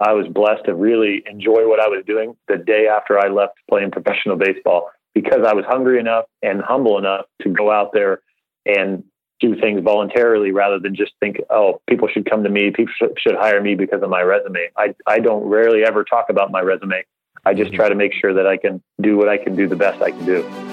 [0.00, 3.54] I was blessed to really enjoy what I was doing the day after I left
[3.68, 8.20] playing professional baseball because I was hungry enough and humble enough to go out there
[8.64, 9.02] and
[9.40, 13.36] do things voluntarily rather than just think, oh, people should come to me, people should,
[13.36, 14.68] hire me because of my resume.
[14.76, 17.04] I, I don't rarely ever talk about my resume.
[17.44, 17.76] I just mm-hmm.
[17.76, 20.10] try to make sure that I can do what I can do the best I
[20.10, 20.67] can do.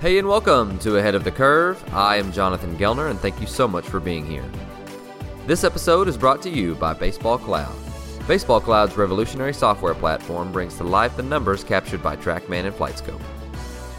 [0.00, 1.82] Hey, and welcome to Ahead of the Curve.
[1.92, 4.44] I am Jonathan Gelner, and thank you so much for being here.
[5.48, 7.74] This episode is brought to you by Baseball Cloud.
[8.28, 13.20] Baseball Cloud's revolutionary software platform brings to life the numbers captured by TrackMan and FlightScope.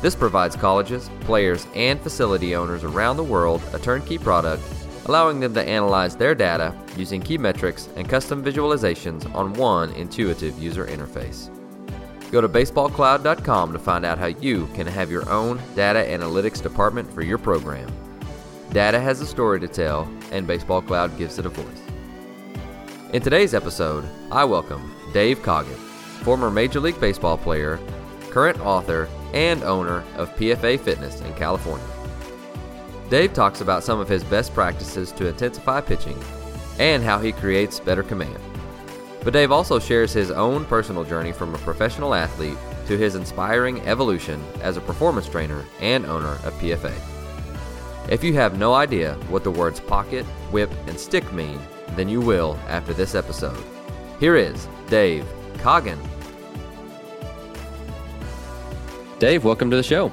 [0.01, 4.63] This provides colleges, players, and facility owners around the world a turnkey product,
[5.07, 10.57] allowing them to analyze their data using key metrics and custom visualizations on one intuitive
[10.63, 11.53] user interface.
[12.31, 17.11] Go to baseballcloud.com to find out how you can have your own data analytics department
[17.11, 17.91] for your program.
[18.71, 21.81] Data has a story to tell, and Baseball Cloud gives it a voice.
[23.13, 25.73] In today's episode, I welcome Dave Coggin,
[26.23, 27.80] former Major League Baseball player,
[28.30, 31.85] current author, and owner of PFA Fitness in California.
[33.09, 36.22] Dave talks about some of his best practices to intensify pitching
[36.77, 38.38] and how he creates better command.
[39.30, 43.80] But Dave also shares his own personal journey from a professional athlete to his inspiring
[43.81, 46.91] evolution as a performance trainer and owner of PFA.
[48.11, 52.22] If you have no idea what the words pocket, whip, and stick mean, then you
[52.22, 53.63] will after this episode.
[54.19, 55.27] Here is Dave
[55.59, 56.00] Coggin.
[59.19, 60.11] Dave, welcome to the show.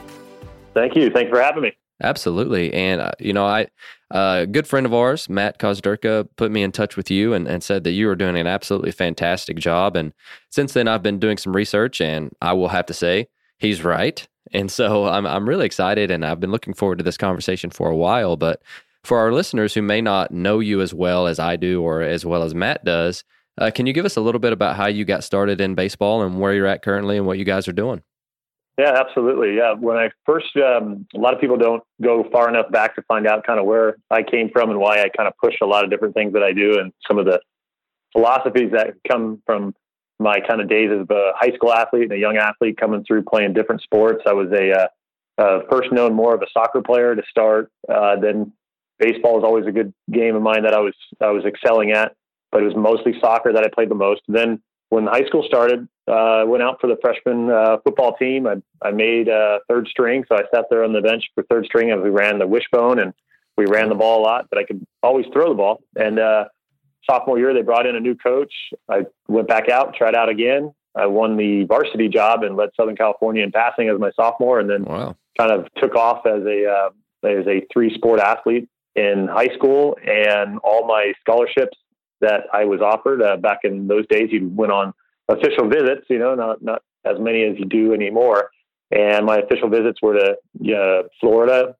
[0.75, 1.09] Thank you.
[1.09, 1.73] Thanks for having me.
[2.03, 2.75] Absolutely.
[2.75, 3.69] And, uh, you know, I,
[4.11, 7.63] a good friend of ours, Matt Kozderka, put me in touch with you and, and
[7.63, 9.97] said that you were doing an absolutely fantastic job.
[9.97, 10.13] And
[10.51, 14.27] since then, I've been doing some research, and I will have to say, he's right.
[14.53, 17.91] And so I'm, I'm really excited, and I've been looking forward to this conversation for
[17.91, 18.37] a while.
[18.37, 18.63] But
[19.03, 22.25] for our listeners who may not know you as well as I do or as
[22.25, 23.25] well as Matt does,
[23.59, 26.23] uh, can you give us a little bit about how you got started in baseball
[26.23, 28.03] and where you're at currently and what you guys are doing?
[28.79, 29.57] Yeah, absolutely.
[29.57, 33.03] Yeah, when I first, um, a lot of people don't go far enough back to
[33.03, 35.67] find out kind of where I came from and why I kind of push a
[35.67, 37.41] lot of different things that I do and some of the
[38.13, 39.75] philosophies that come from
[40.19, 43.23] my kind of days as a high school athlete and a young athlete coming through
[43.23, 44.23] playing different sports.
[44.27, 44.89] I was a uh,
[45.39, 48.53] uh, first known more of a soccer player to start, uh, then
[48.99, 52.13] baseball was always a good game of mine that I was I was excelling at,
[52.51, 54.23] but it was mostly soccer that I played the most.
[54.29, 58.47] Then when high school started, uh, I went out for the freshman uh, football team.
[58.47, 61.67] I I made uh, third string, so I sat there on the bench for third
[61.67, 63.13] string and we ran the wishbone and
[63.57, 65.83] we ran the ball a lot, but I could always throw the ball.
[65.97, 66.45] And uh,
[67.09, 68.53] sophomore year, they brought in a new coach.
[68.89, 70.75] I went back out, tried out again.
[70.95, 74.69] I won the varsity job and led Southern California in passing as my sophomore, and
[74.69, 75.17] then wow.
[75.39, 76.89] kind of took off as a uh,
[77.27, 81.77] as a three sport athlete in high school, and all my scholarships
[82.21, 84.93] that I was offered uh, back in those days, you went on
[85.29, 86.07] official visits.
[86.09, 88.51] You know, not not as many as you do anymore.
[88.91, 91.75] And my official visits were to uh, Florida,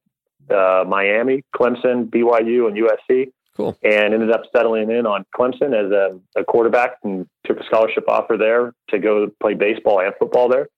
[0.51, 3.33] uh, Miami, Clemson, BYU, and USC.
[3.57, 3.77] Cool.
[3.83, 8.05] And ended up settling in on Clemson as a, a, quarterback and took a scholarship
[8.07, 10.69] offer there to go play baseball and football there.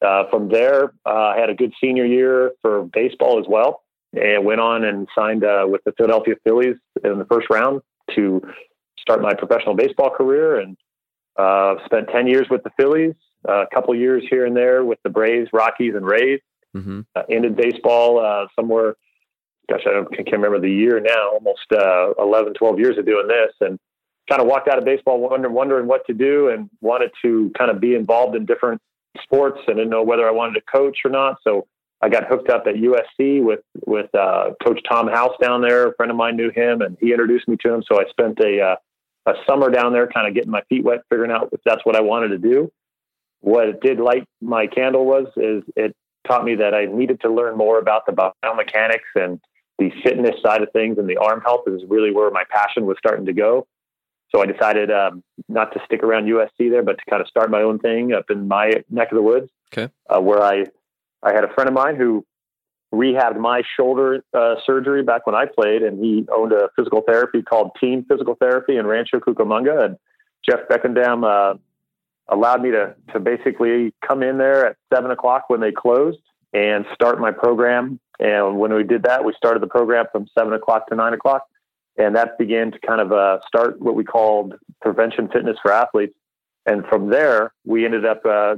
[0.00, 3.82] Uh, from there, uh, I had a good senior year for baseball as well
[4.12, 7.80] and went on and signed uh, with the Philadelphia Phillies in the first round
[8.14, 8.42] to
[9.02, 10.76] start my professional baseball career and
[11.36, 13.14] uh, spent 10 years with the Phillies,
[13.48, 16.40] uh, a couple years here and there with the Braves, Rockies, and Rays.
[16.74, 17.00] Mm-hmm.
[17.14, 18.96] Uh, ended baseball uh, somewhere,
[19.68, 23.28] gosh, I, I, can't remember the year now, almost uh, 11, 12 years of doing
[23.28, 23.52] this.
[23.60, 23.78] And
[24.28, 27.70] kind of walked out of baseball wondering, wondering what to do and wanted to kind
[27.70, 28.80] of be involved in different
[29.22, 31.36] sports and didn't know whether I wanted to coach or not.
[31.46, 31.66] So
[32.00, 35.88] I got hooked up at USC with with uh, Coach Tom House down there.
[35.88, 37.82] A friend of mine knew him, and he introduced me to him.
[37.86, 38.76] So I spent a uh,
[39.26, 41.96] a summer down there, kind of getting my feet wet, figuring out if that's what
[41.96, 42.72] I wanted to do.
[43.40, 45.94] What it did light my candle was is it
[46.26, 49.40] taught me that I needed to learn more about the biomechanics and
[49.78, 52.96] the fitness side of things, and the arm health is really where my passion was
[52.98, 53.66] starting to go.
[54.34, 57.50] So I decided um, not to stick around USC there, but to kind of start
[57.50, 59.92] my own thing up in my neck of the woods, okay.
[60.08, 60.66] uh, where I
[61.22, 62.24] I had a friend of mine who
[62.92, 67.42] rehabbed my shoulder uh, surgery back when I played, and he owned a physical therapy
[67.42, 69.84] called Team Physical Therapy in Rancho Cucamonga.
[69.84, 69.96] And
[70.48, 71.56] Jeff Beckendam uh,
[72.28, 76.20] allowed me to to basically come in there at seven o'clock when they closed
[76.52, 77.98] and start my program.
[78.20, 81.46] And when we did that, we started the program from seven o'clock to nine o'clock,
[81.96, 86.14] and that began to kind of uh, start what we called prevention fitness for athletes.
[86.66, 88.56] And from there, we ended up uh,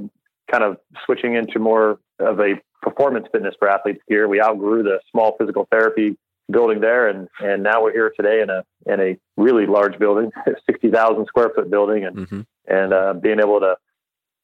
[0.51, 2.55] kind of switching into more of a
[2.85, 4.27] performance fitness for athletes gear.
[4.27, 6.17] We outgrew the small physical therapy
[6.51, 10.31] building there, and and now we're here today in a in a really large building,
[10.69, 12.41] sixty thousand square foot building, and mm-hmm.
[12.67, 13.75] and uh, being able to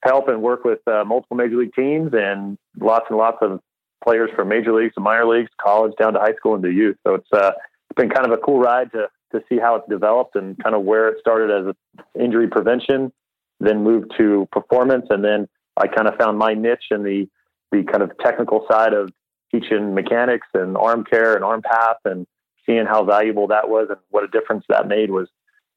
[0.03, 3.59] help and work with uh, multiple major league teams and lots and lots of
[4.03, 6.97] players from major leagues to minor leagues, college down to high school and to youth.
[7.05, 7.51] So it's uh,
[7.89, 10.75] it's been kind of a cool ride to to see how it's developed and kind
[10.75, 11.75] of where it started as
[12.19, 13.13] injury prevention,
[13.59, 15.47] then moved to performance, and then
[15.77, 17.27] I kind of found my niche in the
[17.71, 19.11] the kind of technical side of
[19.51, 22.25] teaching mechanics and arm care and arm path and
[22.65, 25.27] seeing how valuable that was and what a difference that made was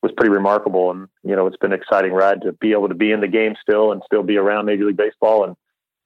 [0.02, 0.90] was pretty remarkable.
[0.90, 3.28] And you know, it's been an exciting ride to be able to be in the
[3.28, 5.56] game still and still be around Major League Baseball and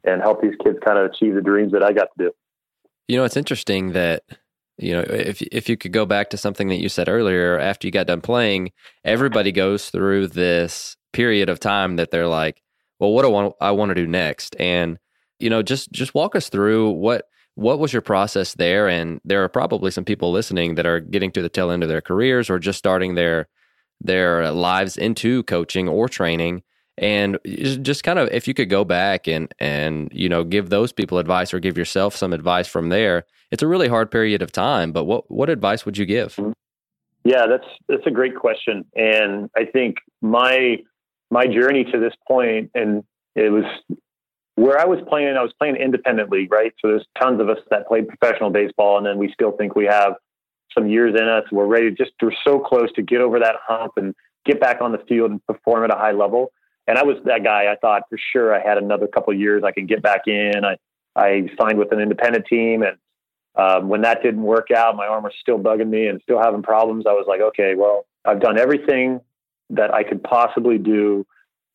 [0.05, 2.31] and help these kids kind of achieve the dreams that I got to do.
[3.09, 4.23] You know, it's interesting that
[4.79, 7.87] you know if if you could go back to something that you said earlier after
[7.87, 8.73] you got done playing,
[9.05, 12.63] everybody goes through this period of time that they're like,
[12.99, 14.55] well, what do I want, I want to do next?
[14.61, 14.99] And
[15.39, 18.89] you know, just just walk us through what what was your process there?
[18.89, 21.89] And there are probably some people listening that are getting to the tail end of
[21.89, 23.49] their careers or just starting their
[24.01, 26.63] their uh, lives into coaching or training.
[26.97, 30.93] And just kind of if you could go back and and you know give those
[30.93, 33.25] people advice or give yourself some advice from there.
[33.51, 36.39] It's a really hard period of time, but what what advice would you give?
[37.25, 40.79] Yeah, that's that's a great question, and I think my
[41.31, 43.65] my journey to this point, and it was
[44.59, 46.73] where I was playing, I was playing independently, right?
[46.81, 49.85] So there's tons of us that played professional baseball, and then we still think we
[49.85, 50.15] have
[50.77, 51.45] some years in us.
[51.53, 54.91] We're ready just, we're so close to get over that hump and get back on
[54.91, 56.51] the field and perform at a high level.
[56.89, 57.71] And I was that guy.
[57.71, 60.65] I thought for sure I had another couple years I can get back in.
[60.65, 60.77] I,
[61.15, 62.83] I signed with an independent team.
[62.83, 62.97] And
[63.55, 66.63] um, when that didn't work out, my arm was still bugging me and still having
[66.63, 67.05] problems.
[67.07, 69.21] I was like, okay, well, I've done everything
[69.71, 71.27] that I could possibly do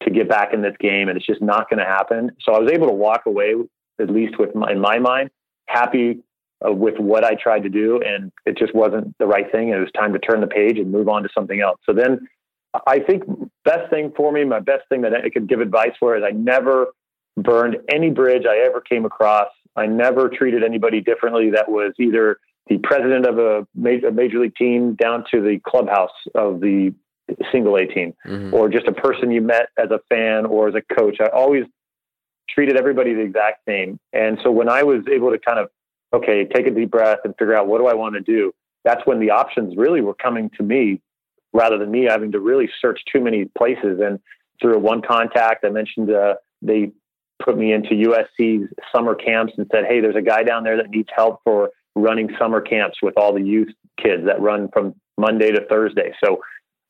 [0.05, 2.31] to get back in this game, and it's just not going to happen.
[2.41, 3.55] So I was able to walk away,
[3.99, 5.29] at least with my, in my mind,
[5.67, 6.23] happy
[6.65, 9.71] uh, with what I tried to do, and it just wasn't the right thing.
[9.71, 11.79] And it was time to turn the page and move on to something else.
[11.85, 12.27] So then,
[12.87, 13.23] I think
[13.65, 16.31] best thing for me, my best thing that I could give advice for is I
[16.31, 16.87] never
[17.37, 19.49] burned any bridge I ever came across.
[19.75, 24.39] I never treated anybody differently that was either the president of a major, a major
[24.39, 26.93] league team down to the clubhouse of the
[27.51, 28.53] single A team mm-hmm.
[28.53, 31.17] or just a person you met as a fan or as a coach.
[31.21, 31.65] I always
[32.49, 33.99] treated everybody the exact same.
[34.11, 35.69] And so when I was able to kind of,
[36.13, 38.53] okay, take a deep breath and figure out what do I want to do,
[38.83, 41.01] that's when the options really were coming to me
[41.53, 43.99] rather than me having to really search too many places.
[44.03, 44.19] And
[44.61, 46.91] through one contact, I mentioned uh, they
[47.43, 50.89] put me into USC's summer camps and said, hey, there's a guy down there that
[50.89, 53.69] needs help for running summer camps with all the youth
[54.01, 56.13] kids that run from Monday to Thursday.
[56.23, 56.41] So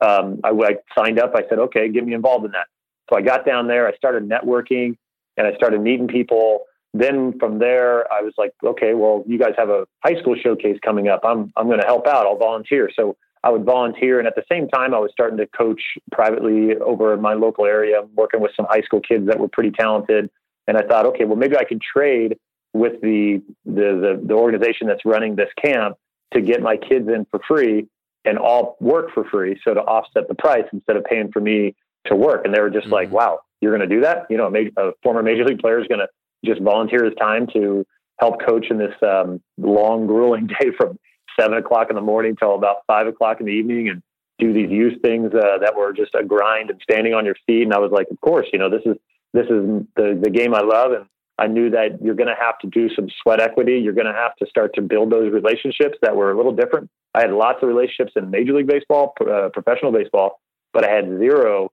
[0.03, 1.33] um, I, I signed up.
[1.35, 2.67] I said, okay, get me involved in that.
[3.09, 3.87] So I got down there.
[3.87, 4.97] I started networking
[5.37, 6.65] and I started meeting people.
[6.93, 10.77] Then from there, I was like, okay, well, you guys have a high school showcase
[10.85, 11.21] coming up.
[11.23, 12.27] I'm I'm going to help out.
[12.27, 12.89] I'll volunteer.
[12.95, 16.75] So I would volunteer, and at the same time, I was starting to coach privately
[16.77, 20.29] over in my local area, working with some high school kids that were pretty talented.
[20.67, 22.37] And I thought, okay, well, maybe I can trade
[22.73, 25.97] with the the the, the organization that's running this camp
[26.33, 27.87] to get my kids in for free
[28.25, 29.59] and all work for free.
[29.63, 31.75] So to offset the price instead of paying for me
[32.07, 32.45] to work.
[32.45, 32.93] And they were just mm-hmm.
[32.93, 34.27] like, wow, you're going to do that?
[34.29, 36.07] You know, a, major, a, former major league player is going to
[36.45, 37.85] just volunteer his time to
[38.19, 40.97] help coach in this um, long, grueling day from
[41.39, 44.01] seven o'clock in the morning till about five o'clock in the evening and
[44.39, 47.63] do these youth things uh, that were just a grind and standing on your feet.
[47.63, 48.97] And I was like, of course, you know, this is,
[49.33, 50.91] this is the, the game I love.
[50.91, 51.05] And
[51.37, 53.79] I knew that you're going to have to do some sweat equity.
[53.79, 56.89] You're going to have to start to build those relationships that were a little different.
[57.15, 60.39] I had lots of relationships in Major League Baseball, uh, professional baseball,
[60.73, 61.71] but I had zero.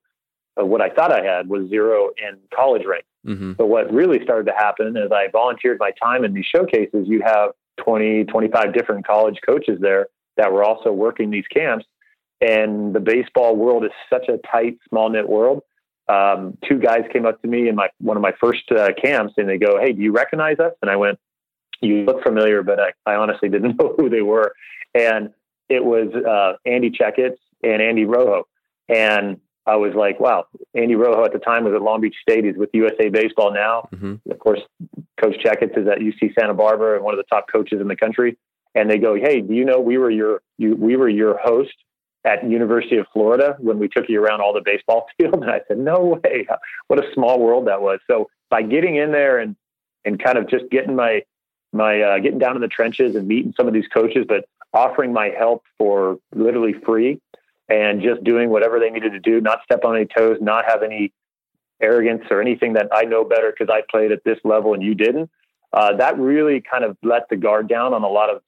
[0.60, 3.04] Uh, what I thought I had was zero in college rank.
[3.26, 3.52] Mm-hmm.
[3.58, 7.06] So what really started to happen is I volunteered my time in these showcases.
[7.06, 7.50] You have
[7.84, 11.84] 20, 25 different college coaches there that were also working these camps.
[12.40, 15.62] And the baseball world is such a tight, small knit world
[16.10, 19.34] um, two guys came up to me in my one of my first uh, camps,
[19.36, 21.18] and they go, "Hey, do you recognize us?" And I went,
[21.80, 24.52] "You look familiar, but I, I honestly didn't know who they were."
[24.94, 25.30] And
[25.68, 28.48] it was uh, Andy Checketts and Andy Rojo,
[28.88, 32.44] and I was like, "Wow!" Andy Rojo at the time was at Long Beach State.
[32.44, 33.88] He's with USA Baseball now.
[33.94, 34.30] Mm-hmm.
[34.30, 34.60] Of course,
[35.20, 37.96] Coach Checketts is at UC Santa Barbara and one of the top coaches in the
[37.96, 38.36] country.
[38.74, 41.74] And they go, "Hey, do you know we were your you, we were your host
[42.24, 45.34] at University of Florida when we took you around all the baseball field.
[45.34, 46.46] And I said, no way.
[46.88, 48.00] What a small world that was.
[48.06, 49.56] So by getting in there and,
[50.04, 51.22] and kind of just getting my,
[51.72, 55.12] my, uh, getting down in the trenches and meeting some of these coaches, but offering
[55.12, 57.20] my help for literally free
[57.68, 60.82] and just doing whatever they needed to do, not step on any toes, not have
[60.82, 61.12] any
[61.80, 64.94] arrogance or anything that I know better because I played at this level and you
[64.94, 65.30] didn't.
[65.72, 68.42] Uh, that really kind of let the guard down on a lot of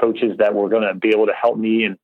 [0.00, 1.98] coaches that were going to be able to help me and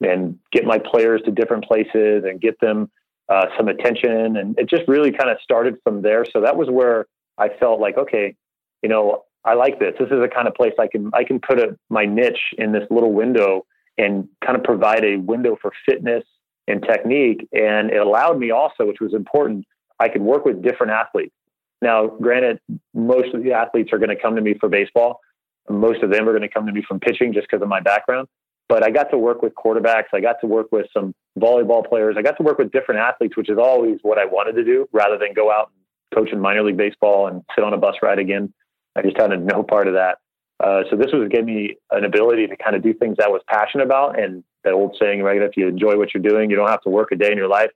[0.00, 2.90] and get my players to different places and get them
[3.28, 4.36] uh, some attention.
[4.36, 6.24] And it just really kind of started from there.
[6.30, 7.06] So that was where
[7.38, 8.34] I felt like, okay,
[8.82, 9.94] you know, I like this.
[9.98, 12.72] This is a kind of place I can I can put a, my niche in
[12.72, 13.64] this little window
[13.96, 16.24] and kind of provide a window for fitness
[16.66, 17.48] and technique.
[17.52, 19.66] And it allowed me also, which was important,
[19.98, 21.34] I could work with different athletes.
[21.82, 22.60] Now, granted,
[22.94, 25.20] most of the athletes are going to come to me for baseball.
[25.68, 27.80] Most of them are going to come to me from pitching just because of my
[27.80, 28.28] background.
[28.70, 30.14] But I got to work with quarterbacks.
[30.14, 32.14] I got to work with some volleyball players.
[32.16, 34.88] I got to work with different athletes, which is always what I wanted to do
[34.92, 37.96] rather than go out and coach in minor league baseball and sit on a bus
[38.00, 38.54] ride again.
[38.94, 40.18] I just had no part of that.
[40.62, 43.42] Uh, so this was gave me an ability to kind of do things I was
[43.48, 44.20] passionate about.
[44.20, 45.42] And that old saying, right?
[45.42, 47.48] If you enjoy what you're doing, you don't have to work a day in your
[47.48, 47.70] life.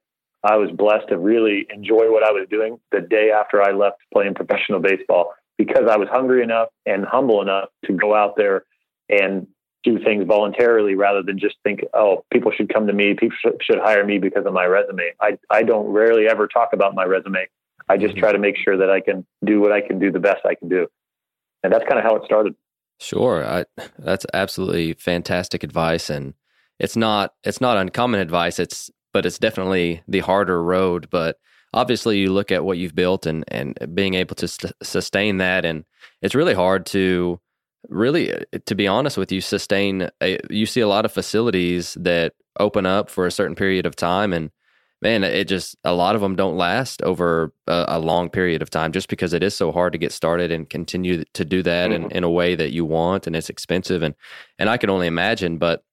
[0.44, 3.96] I was blessed to really enjoy what I was doing the day after I left
[4.12, 8.64] playing professional baseball because I was hungry enough and humble enough to go out there
[9.08, 9.48] and
[9.84, 13.78] do things voluntarily rather than just think, oh, people should come to me, people should
[13.78, 15.12] hire me because of my resume.
[15.20, 17.46] I, I don't rarely ever talk about my resume.
[17.88, 20.18] I just try to make sure that I can do what I can do the
[20.18, 20.86] best I can do.
[21.62, 22.54] And that's kind of how it started.
[22.98, 23.44] Sure.
[23.46, 23.64] I,
[23.98, 26.08] that's absolutely fantastic advice.
[26.08, 26.32] And
[26.78, 28.58] it's not, it's not uncommon advice.
[28.58, 31.08] It's, but it's definitely the harder road.
[31.10, 31.36] But
[31.74, 35.66] obviously you look at what you've built and, and being able to st- sustain that.
[35.66, 35.84] And
[36.22, 37.38] it's really hard to,
[37.88, 41.94] really uh, to be honest with you sustain a, you see a lot of facilities
[42.00, 44.50] that open up for a certain period of time and
[45.02, 48.70] man it just a lot of them don't last over a, a long period of
[48.70, 51.90] time just because it is so hard to get started and continue to do that
[51.90, 52.04] mm-hmm.
[52.06, 54.14] in, in a way that you want and it's expensive and
[54.58, 55.84] and i can only imagine but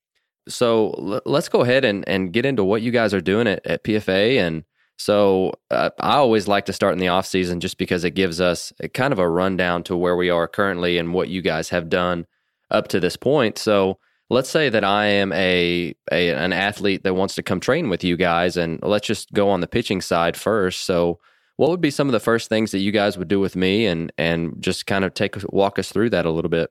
[0.48, 3.64] so l- let's go ahead and and get into what you guys are doing at,
[3.66, 4.64] at pfa and
[5.02, 8.40] so uh, I always like to start in the off season just because it gives
[8.40, 11.70] us a kind of a rundown to where we are currently and what you guys
[11.70, 12.24] have done
[12.70, 13.58] up to this point.
[13.58, 13.98] So
[14.30, 18.04] let's say that I am a, a an athlete that wants to come train with
[18.04, 20.82] you guys, and let's just go on the pitching side first.
[20.82, 21.18] So
[21.56, 23.86] what would be some of the first things that you guys would do with me,
[23.86, 26.70] and and just kind of take walk us through that a little bit?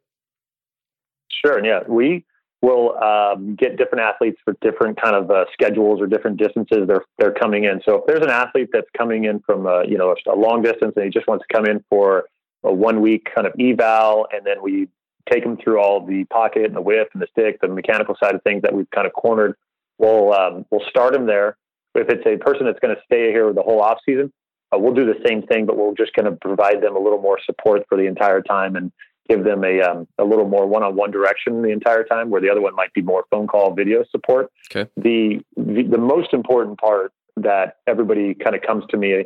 [1.29, 1.63] Sure.
[1.63, 2.25] Yeah, we
[2.61, 7.03] we'll um, get different athletes for different kind of uh, schedules or different distances they're
[7.17, 7.81] they're coming in.
[7.87, 10.61] So if there's an athlete that's coming in from a, uh, you know a long
[10.61, 12.25] distance and he just wants to come in for
[12.63, 14.87] a one week kind of eval, and then we
[15.31, 18.35] take him through all the pocket and the whip and the stick, the mechanical side
[18.35, 19.55] of things that we've kind of cornered.
[19.97, 21.57] We'll um, we'll start him there.
[21.93, 24.31] If it's a person that's going to stay here the whole off season,
[24.73, 27.21] uh, we'll do the same thing, but we'll just kind of provide them a little
[27.21, 28.91] more support for the entire time and
[29.29, 32.41] give them a um, a little more one on one direction the entire time, where
[32.41, 34.51] the other one might be more phone call, video support.
[34.71, 34.89] Okay.
[34.97, 39.25] The, the the most important part that everybody kind of comes to me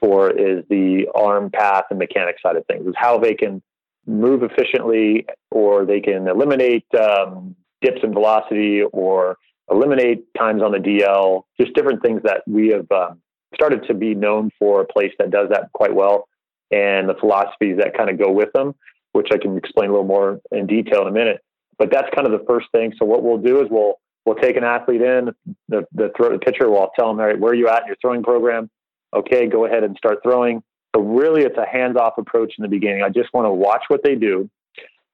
[0.00, 3.62] for is the arm path and mechanic side of things, is how they can
[4.06, 9.36] move efficiently, or they can eliminate um, dips in velocity, or
[9.70, 11.42] eliminate times on the DL.
[11.60, 13.20] Just different things that we have um,
[13.54, 16.28] started to be known for a place that does that quite well,
[16.70, 18.74] and the philosophies that kind of go with them
[19.14, 21.40] which I can explain a little more in detail in a minute.
[21.78, 22.92] But that's kind of the first thing.
[22.98, 23.94] So what we'll do is we'll
[24.26, 25.30] we'll take an athlete in,
[25.68, 27.86] the the, throw, the pitcher will tell them, all right, where are you at in
[27.88, 28.70] your throwing program?
[29.14, 30.62] Okay, go ahead and start throwing.
[30.94, 33.02] So really, it's a hands-off approach in the beginning.
[33.02, 34.48] I just want to watch what they do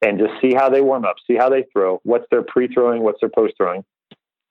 [0.03, 3.21] and just see how they warm up, see how they throw, what's their pre-throwing, what's
[3.21, 3.85] their post-throwing,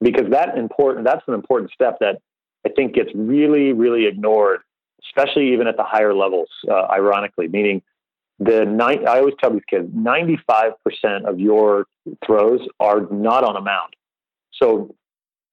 [0.01, 2.21] because that important that's an important step that
[2.65, 4.61] I think gets really, really ignored,
[5.07, 6.49] especially even at the higher levels.
[6.67, 7.81] Uh, ironically, meaning
[8.39, 10.73] the nine, I always tell these kids 95%
[11.25, 11.85] of your
[12.25, 13.93] throws are not on a mound.
[14.53, 14.95] So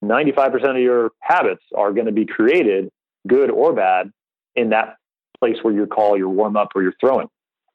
[0.03, 2.89] 95% of your habits are going to be created,
[3.27, 4.11] good or bad,
[4.55, 4.97] in that
[5.39, 7.27] place where you call your warm up or your throwing.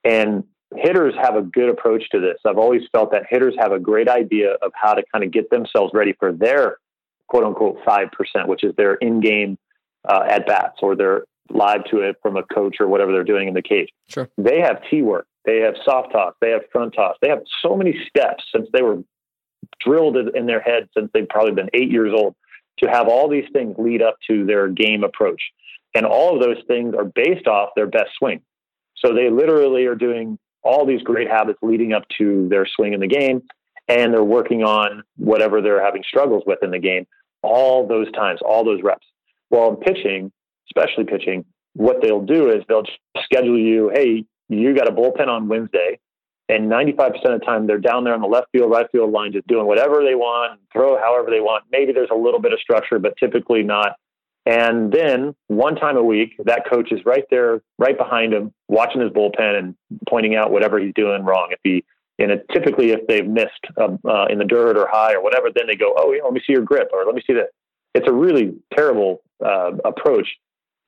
[0.04, 2.38] And hitters have a good approach to this.
[2.46, 5.50] I've always felt that hitters have a great idea of how to kind of get
[5.50, 6.78] themselves ready for their
[7.28, 8.10] quote unquote 5%,
[8.46, 9.58] which is their in game
[10.08, 13.48] uh, at bats or their live to it from a coach or whatever they're doing
[13.48, 13.88] in the cage.
[14.08, 14.28] Sure.
[14.38, 17.76] They have T work, they have soft toss, they have front toss, they have so
[17.76, 19.02] many steps since they were
[19.80, 22.34] drilled in their head since they've probably been eight years old
[22.78, 25.40] to have all these things lead up to their game approach.
[25.94, 28.40] And all of those things are based off their best swing.
[28.96, 33.00] So they literally are doing all these great habits leading up to their swing in
[33.00, 33.42] the game.
[33.88, 37.06] And they're working on whatever they're having struggles with in the game
[37.42, 39.06] all those times, all those reps.
[39.50, 40.32] Well, in pitching,
[40.76, 42.84] especially pitching, what they'll do is they'll
[43.24, 45.98] schedule you, hey, you got a bullpen on Wednesday,
[46.48, 49.32] and 95% of the time they're down there on the left field, right field line,
[49.32, 51.64] just doing whatever they want, throw however they want.
[51.70, 53.96] Maybe there's a little bit of structure, but typically not.
[54.44, 59.00] And then one time a week, that coach is right there, right behind him, watching
[59.00, 59.74] his bullpen and
[60.08, 61.48] pointing out whatever he's doing wrong.
[61.52, 61.84] If he
[62.18, 65.48] And it, typically, if they've missed uh, uh, in the dirt or high or whatever,
[65.54, 67.50] then they go, "Oh, yeah, let me see your grip," or "Let me see that."
[67.94, 70.28] It's a really terrible uh, approach,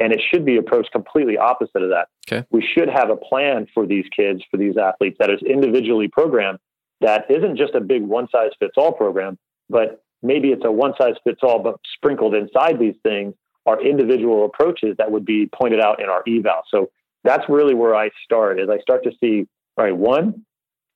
[0.00, 2.08] and it should be approached completely opposite of that.
[2.26, 2.46] Okay.
[2.50, 6.58] We should have a plan for these kids, for these athletes, that is individually programmed.
[7.00, 10.94] That isn't just a big one size fits all program, but maybe it's a one
[10.98, 13.34] size fits all, but sprinkled inside these things
[13.66, 16.62] are individual approaches that would be pointed out in our eval.
[16.70, 16.90] So
[17.22, 18.60] that's really where I start.
[18.60, 19.46] Is I start to see,
[19.76, 20.44] all right, one,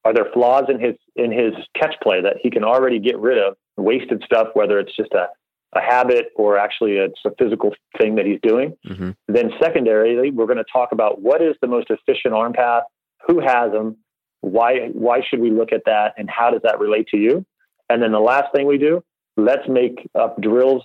[0.04, 3.38] are there flaws in his in his catch play that he can already get rid
[3.38, 5.28] of, wasted stuff, whether it's just a
[5.74, 8.76] a habit or actually it's a physical thing that he's doing.
[8.86, 9.10] Mm-hmm.
[9.28, 12.84] Then secondarily, we're going to talk about what is the most efficient arm path,
[13.26, 13.96] who has them,
[14.40, 17.44] why why should we look at that, and how does that relate to you?
[17.90, 19.02] And then the last thing we do,
[19.36, 20.84] let's make up drills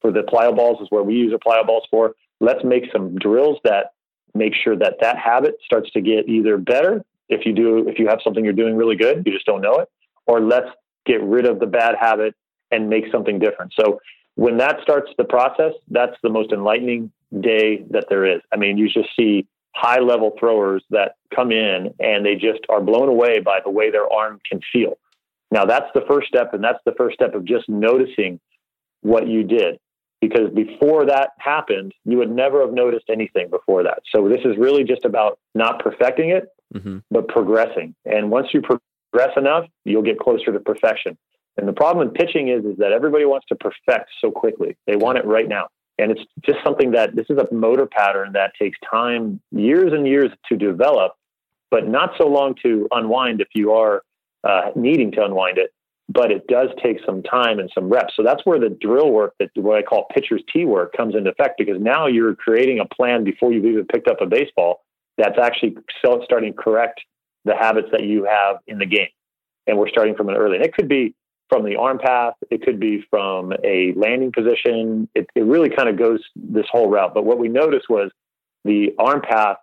[0.00, 2.14] for the plyo balls is where we use the plyo balls for.
[2.40, 3.92] Let's make some drills that
[4.34, 8.08] make sure that that habit starts to get either better if you do if you
[8.08, 9.88] have something you're doing really good, you just don't know it,
[10.26, 10.68] or let's
[11.06, 12.34] get rid of the bad habit
[12.70, 13.72] and make something different.
[13.78, 14.00] So
[14.34, 18.40] when that starts the process, that's the most enlightening day that there is.
[18.52, 22.80] I mean, you just see high level throwers that come in and they just are
[22.80, 24.98] blown away by the way their arm can feel.
[25.50, 28.40] Now, that's the first step, and that's the first step of just noticing
[29.02, 29.78] what you did.
[30.20, 34.02] Because before that happened, you would never have noticed anything before that.
[34.14, 36.98] So, this is really just about not perfecting it, Mm-hmm.
[37.10, 37.94] but progressing.
[38.06, 41.18] And once you progress enough, you'll get closer to perfection.
[41.56, 44.76] And the problem with pitching is, is that everybody wants to perfect so quickly.
[44.86, 45.68] They want it right now.
[45.98, 50.06] And it's just something that this is a motor pattern that takes time, years and
[50.06, 51.12] years to develop,
[51.70, 54.02] but not so long to unwind if you are
[54.44, 55.72] uh, needing to unwind it.
[56.08, 58.14] But it does take some time and some reps.
[58.16, 61.30] So that's where the drill work, that what I call pitcher's T work, comes into
[61.30, 64.84] effect because now you're creating a plan before you've even picked up a baseball
[65.16, 65.76] that's actually
[66.24, 67.00] starting to correct
[67.44, 69.08] the habits that you have in the game.
[69.66, 70.56] And we're starting from an early.
[70.56, 71.14] And it could be
[71.52, 75.06] from the arm path, it could be from a landing position.
[75.14, 77.12] It, it really kind of goes this whole route.
[77.12, 78.10] But what we noticed was
[78.64, 79.58] the arm path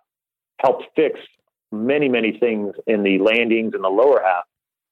[0.60, 1.18] helped fix
[1.72, 4.44] many, many things in the landings in the lower half.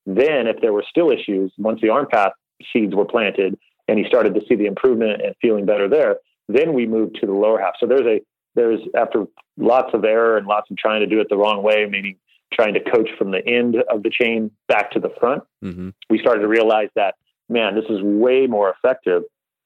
[0.06, 2.32] Then, if there were still issues, once the arm path
[2.72, 6.16] seeds were planted and he started to see the improvement and feeling better there,
[6.48, 7.74] then we moved to the lower half.
[7.78, 8.20] So there's a
[8.56, 11.86] there's after lots of error and lots of trying to do it the wrong way,
[11.88, 12.16] meaning
[12.52, 15.90] trying to coach from the end of the chain back to the front, Mm-hmm.
[16.08, 17.16] we started to realize that,
[17.48, 19.22] man, this is way more effective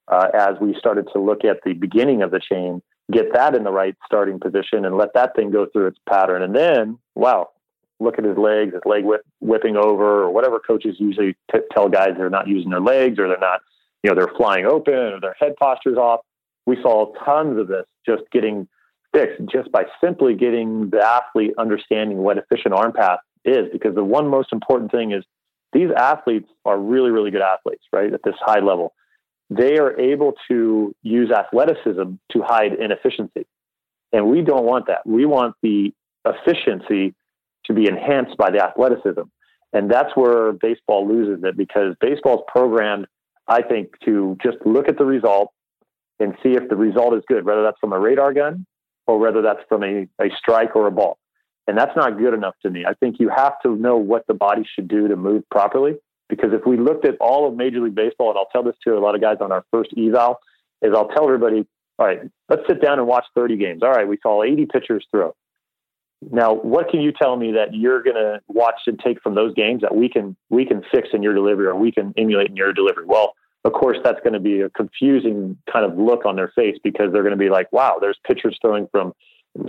[0.08, 3.64] uh, as we started to look at the beginning of the chain, get that in
[3.64, 6.42] the right starting position and let that thing go through its pattern.
[6.42, 7.50] And then, wow,
[8.00, 11.88] look at his legs, his leg whip, whipping over, or whatever coaches usually t- tell
[11.88, 13.60] guys they're not using their legs or they're not,
[14.02, 16.20] you know, they're flying open or their head posture's off.
[16.66, 18.68] We saw tons of this just getting
[19.14, 23.68] just by simply getting the athlete understanding what efficient arm path is.
[23.72, 25.24] Because the one most important thing is
[25.72, 28.12] these athletes are really, really good athletes, right?
[28.12, 28.94] At this high level,
[29.50, 33.46] they are able to use athleticism to hide inefficiency.
[34.12, 35.06] And we don't want that.
[35.06, 35.92] We want the
[36.24, 37.14] efficiency
[37.66, 39.22] to be enhanced by the athleticism.
[39.72, 43.06] And that's where baseball loses it because baseball is programmed,
[43.48, 45.52] I think, to just look at the result
[46.20, 48.66] and see if the result is good, whether that's from a radar gun
[49.06, 51.18] or whether that's from a, a strike or a ball.
[51.66, 52.84] And that's not good enough to me.
[52.86, 55.94] I think you have to know what the body should do to move properly.
[56.28, 58.96] Because if we looked at all of Major League Baseball, and I'll tell this to
[58.96, 60.40] a lot of guys on our first eval,
[60.80, 61.66] is I'll tell everybody,
[61.98, 63.82] all right, let's sit down and watch 30 games.
[63.82, 65.34] All right, we saw 80 pitchers throw.
[66.30, 69.54] Now, what can you tell me that you're going to watch and take from those
[69.54, 72.56] games that we can we can fix in your delivery or we can emulate in
[72.56, 73.04] your delivery?
[73.06, 73.34] Well,
[73.64, 77.12] of course, that's going to be a confusing kind of look on their face because
[77.12, 79.12] they're going to be like, wow, there's pitchers throwing from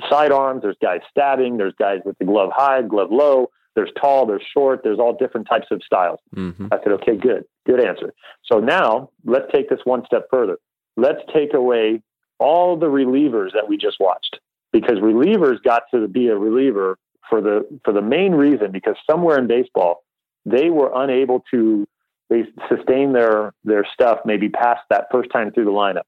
[0.09, 4.43] sidearms, there's guys stabbing, there's guys with the glove high, glove low, there's tall, there's
[4.53, 6.19] short, there's all different types of styles.
[6.35, 6.67] Mm-hmm.
[6.71, 8.13] I said, okay, good, good answer.
[8.51, 10.57] So now let's take this one step further.
[10.95, 12.01] Let's take away
[12.39, 14.39] all the relievers that we just watched
[14.71, 16.97] because relievers got to be a reliever
[17.29, 20.03] for the for the main reason because somewhere in baseball
[20.45, 21.87] they were unable to
[22.33, 26.03] they sustain their their stuff maybe past that first time through the lineup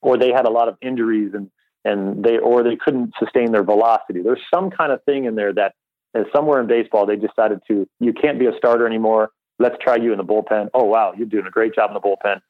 [0.00, 1.50] or they had a lot of injuries and
[1.84, 5.52] and they or they couldn't sustain their velocity there's some kind of thing in there
[5.52, 5.74] that
[6.14, 9.96] and somewhere in baseball they decided to you can't be a starter anymore let's try
[9.96, 12.40] you in the bullpen oh wow you're doing a great job in the bullpen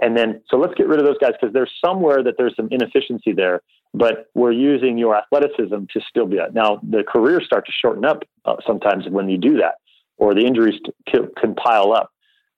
[0.00, 2.68] and then so let's get rid of those guys because there's somewhere that there's some
[2.70, 3.60] inefficiency there
[3.94, 6.54] but we're using your athleticism to still be that.
[6.54, 9.74] Now, the careers start to shorten up uh, sometimes when you do that,
[10.16, 12.10] or the injuries can, can pile up.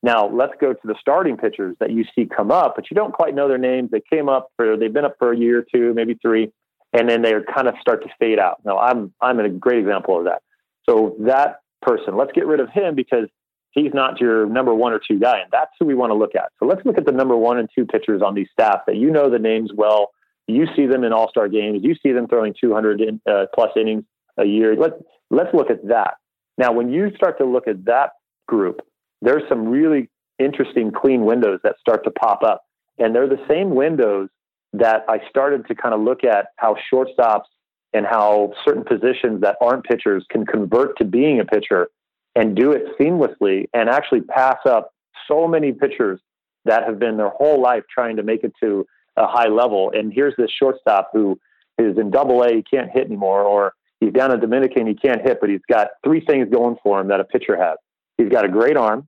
[0.04, 3.14] Now, let's go to the starting pitchers that you see come up, but you don't
[3.14, 3.90] quite know their names.
[3.90, 6.52] They came up for, they've been up for a year or two, maybe three,
[6.92, 8.58] and then they kind of start to fade out.
[8.66, 10.42] Now, I'm, I'm a great example of that.
[10.86, 12.16] So that person.
[12.16, 13.28] Let's get rid of him because
[13.70, 15.38] he's not your number one or two guy.
[15.38, 16.50] And that's who we want to look at.
[16.58, 19.10] So let's look at the number one and two pitchers on these staff that you
[19.10, 20.10] know the names well.
[20.46, 21.80] You see them in all star games.
[21.82, 24.04] You see them throwing 200 in, uh, plus innings
[24.36, 24.76] a year.
[24.76, 24.92] Let,
[25.30, 26.14] let's look at that.
[26.58, 28.10] Now, when you start to look at that
[28.46, 28.80] group,
[29.24, 32.62] there's some really interesting clean windows that start to pop up.
[32.98, 34.28] And they're the same windows
[34.72, 37.44] that I started to kind of look at how shortstops
[37.92, 41.88] and how certain positions that aren't pitchers can convert to being a pitcher
[42.34, 44.92] and do it seamlessly and actually pass up
[45.28, 46.20] so many pitchers
[46.64, 48.84] that have been their whole life trying to make it to
[49.16, 49.92] a high level.
[49.94, 51.38] And here's this shortstop who
[51.78, 55.22] is in double A, he can't hit anymore, or he's down in Dominican, he can't
[55.22, 57.78] hit, but he's got three things going for him that a pitcher has.
[58.18, 59.06] He's got a great arm.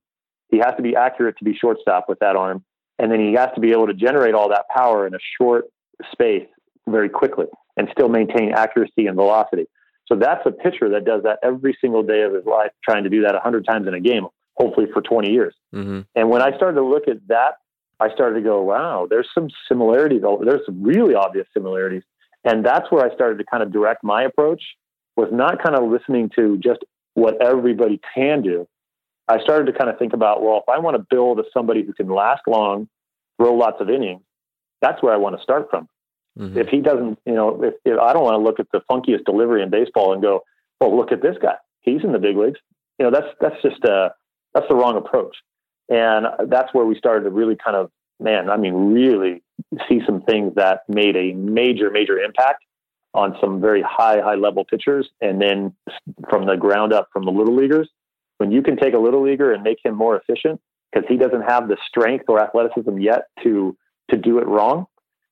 [0.48, 2.64] He has to be accurate to be shortstop with that arm.
[2.98, 5.66] And then he has to be able to generate all that power in a short
[6.12, 6.46] space
[6.88, 9.66] very quickly and still maintain accuracy and velocity.
[10.06, 13.10] So that's a pitcher that does that every single day of his life, trying to
[13.10, 15.54] do that 100 times in a game, hopefully for 20 years.
[15.74, 16.02] Mm-hmm.
[16.14, 17.56] And when I started to look at that,
[17.98, 20.22] I started to go, wow, there's some similarities.
[20.44, 22.02] There's some really obvious similarities.
[22.44, 24.62] And that's where I started to kind of direct my approach
[25.16, 26.80] was not kind of listening to just
[27.14, 28.68] what everybody can do.
[29.28, 31.82] I started to kind of think about, well, if I want to build a somebody
[31.84, 32.88] who can last long,
[33.38, 34.22] throw lots of innings,
[34.80, 35.88] that's where I want to start from.
[36.38, 36.58] Mm-hmm.
[36.58, 39.24] If he doesn't, you know, if, if I don't want to look at the funkiest
[39.24, 40.44] delivery in baseball and go,
[40.80, 42.60] well, look at this guy, he's in the big leagues.
[42.98, 44.10] You know, that's that's just uh,
[44.54, 45.36] that's the wrong approach,
[45.88, 49.42] and that's where we started to really kind of, man, I mean, really
[49.88, 52.64] see some things that made a major, major impact
[53.12, 55.74] on some very high, high level pitchers, and then
[56.28, 57.88] from the ground up, from the little leaguers.
[58.38, 60.60] When you can take a little leaguer and make him more efficient
[60.92, 63.76] because he doesn't have the strength or athleticism yet to
[64.10, 64.86] to do it wrong,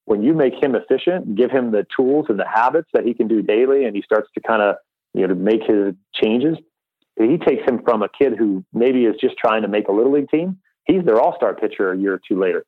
[0.06, 3.28] when you make him efficient, give him the tools and the habits that he can
[3.28, 4.76] do daily, and he starts to kind of
[5.12, 6.56] you know to make his changes,
[7.18, 10.12] he takes him from a kid who maybe is just trying to make a little
[10.12, 10.58] league team.
[10.84, 12.64] He's their all star pitcher a year or two later.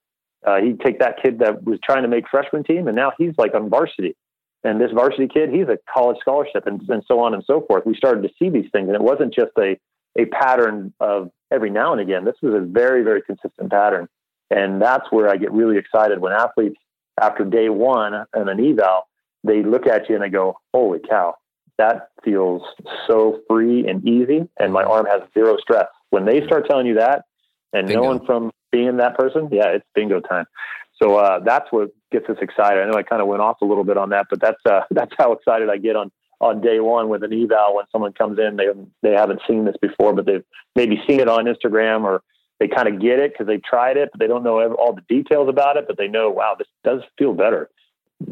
[0.46, 3.32] Uh, he'd take that kid that was trying to make freshman team, and now he's
[3.36, 4.16] like on varsity.
[4.62, 7.84] And this varsity kid, he's a college scholarship, and, and so on and so forth.
[7.84, 9.78] We started to see these things, and it wasn't just a
[10.18, 12.24] a pattern of every now and again.
[12.24, 14.08] This was a very, very consistent pattern.
[14.50, 16.78] And that's where I get really excited when athletes
[17.20, 19.08] after day one and an eval,
[19.42, 21.34] they look at you and they go, holy cow,
[21.78, 22.62] that feels
[23.06, 24.48] so free and easy.
[24.58, 25.86] And my arm has zero stress.
[26.10, 27.24] When they start telling you that
[27.72, 28.02] and bingo.
[28.02, 30.46] knowing from being that person, yeah, it's bingo time.
[31.02, 32.82] So uh, that's what gets us excited.
[32.82, 34.80] I know I kind of went off a little bit on that, but that's uh,
[34.90, 38.38] that's how excited I get on on day one with an eval when someone comes
[38.38, 38.56] in.
[38.56, 38.66] They
[39.02, 40.44] they haven't seen this before, but they've
[40.74, 42.22] maybe seen it on Instagram or
[42.58, 45.02] they kind of get it because they've tried it, but they don't know all the
[45.08, 45.86] details about it.
[45.86, 47.70] But they know, wow, this does feel better.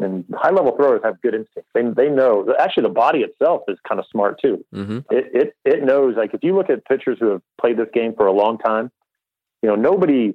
[0.01, 1.71] And high level throwers have good instincts.
[1.75, 4.65] They they know actually the body itself is kind of smart too.
[4.75, 4.99] Mm-hmm.
[5.11, 8.15] It it it knows like if you look at pitchers who have played this game
[8.17, 8.91] for a long time,
[9.63, 10.35] you know nobody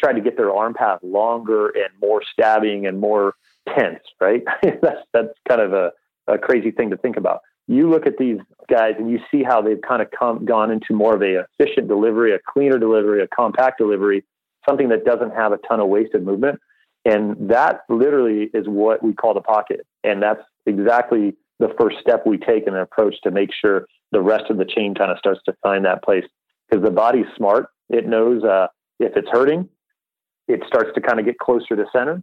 [0.00, 3.34] tried to get their arm path longer and more stabbing and more
[3.68, 4.42] tense, right?
[4.62, 5.92] that's that's kind of a,
[6.26, 9.62] a crazy thing to think about you look at these guys and you see how
[9.62, 13.28] they've kind of come gone into more of a efficient delivery, a cleaner delivery, a
[13.28, 14.24] compact delivery,
[14.68, 16.58] something that doesn't have a ton of wasted movement.
[17.04, 19.86] And that literally is what we call the pocket.
[20.02, 24.20] And that's exactly the first step we take in an approach to make sure the
[24.20, 26.24] rest of the chain kind of starts to find that place.
[26.68, 27.68] Because the body's smart.
[27.88, 28.66] It knows uh,
[28.98, 29.68] if it's hurting,
[30.48, 32.20] it starts to kind of get closer to center.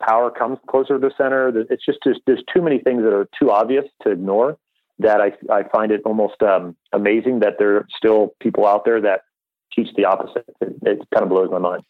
[0.00, 1.48] Power comes closer to the center.
[1.70, 4.58] It's just, just there's too many things that are too obvious to ignore
[4.98, 9.00] that I, I find it almost um, amazing that there are still people out there
[9.00, 9.22] that
[9.74, 10.44] teach the opposite.
[10.60, 11.82] It, it kind of blows my mind.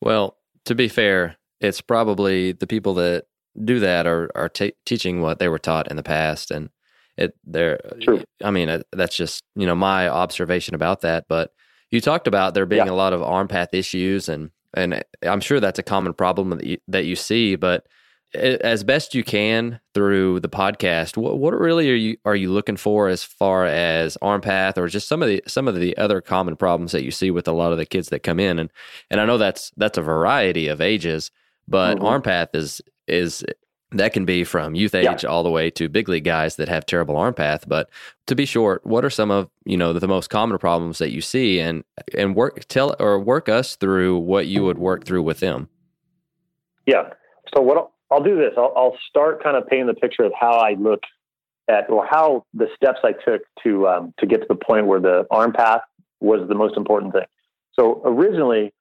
[0.00, 3.24] Well, to be fair, it's probably the people that
[3.62, 6.70] do that are are t- teaching what they were taught in the past, and
[7.16, 7.80] it they're.
[8.02, 8.22] True.
[8.42, 11.26] I mean, uh, that's just you know my observation about that.
[11.28, 11.52] But
[11.90, 12.92] you talked about there being yeah.
[12.92, 16.64] a lot of arm path issues, and and I'm sure that's a common problem that
[16.64, 17.86] you, that you see, but
[18.34, 22.78] as best you can through the podcast what, what really are you are you looking
[22.78, 26.22] for as far as arm path or just some of the some of the other
[26.22, 28.70] common problems that you see with a lot of the kids that come in and
[29.10, 31.30] and I know that's that's a variety of ages
[31.68, 32.06] but mm-hmm.
[32.06, 33.44] arm path is is
[33.92, 35.28] that can be from youth age yeah.
[35.28, 37.90] all the way to big league guys that have terrible arm path but
[38.26, 41.20] to be short what are some of you know the most common problems that you
[41.20, 41.84] see and
[42.16, 45.68] and work tell or work us through what you would work through with them
[46.86, 47.10] yeah
[47.54, 48.52] so what I'll do this.
[48.58, 51.00] I'll, I'll, start kind of painting the picture of how I look
[51.68, 55.00] at, or how the steps I took to um, to get to the point where
[55.00, 55.80] the arm path
[56.20, 57.24] was the most important thing.
[57.72, 58.74] So originally,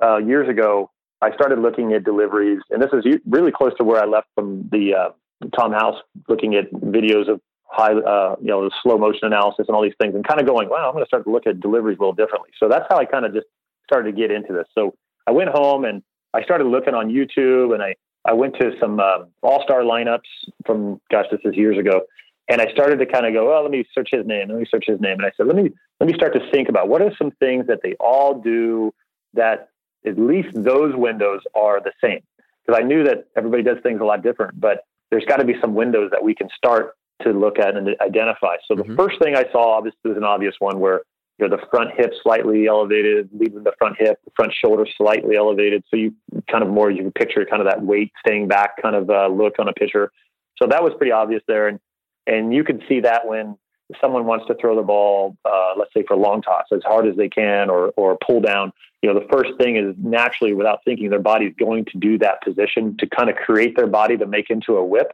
[0.00, 0.90] uh, years ago,
[1.22, 4.68] I started looking at deliveries, and this is really close to where I left from
[4.70, 5.96] the uh, Tom House,
[6.28, 10.14] looking at videos of high, uh, you know, slow motion analysis and all these things,
[10.14, 12.14] and kind of going, wow, I'm going to start to look at deliveries a little
[12.14, 12.50] differently.
[12.58, 13.46] So that's how I kind of just
[13.84, 14.66] started to get into this.
[14.74, 14.94] So
[15.26, 16.02] I went home and
[16.34, 20.20] I started looking on YouTube, and I I went to some uh, all star lineups
[20.66, 22.02] from gosh, this is years ago,
[22.48, 24.66] and I started to kind of go, well, let me search his name, let me
[24.70, 27.00] search his name, and I said, let me let me start to think about what
[27.00, 28.92] are some things that they all do
[29.34, 29.70] that
[30.06, 32.20] at least those windows are the same
[32.64, 35.54] because I knew that everybody does things a lot different, but there's got to be
[35.60, 38.56] some windows that we can start to look at and identify.
[38.66, 38.90] So mm-hmm.
[38.90, 41.02] the first thing I saw, obviously, was an obvious one where
[41.38, 45.36] you know the front hip slightly elevated, leaving the front hip, the front shoulder slightly
[45.36, 45.84] elevated.
[45.90, 46.14] So you
[46.50, 49.28] kind of more you can picture kind of that weight staying back kind of uh,
[49.28, 50.10] look on a pitcher.
[50.56, 51.78] So that was pretty obvious there, and
[52.26, 53.56] and you can see that when
[54.00, 57.16] someone wants to throw the ball, uh, let's say for long toss, as hard as
[57.16, 58.72] they can, or or pull down.
[59.02, 62.42] You know, the first thing is naturally, without thinking, their body's going to do that
[62.42, 65.12] position to kind of create their body to make into a whip.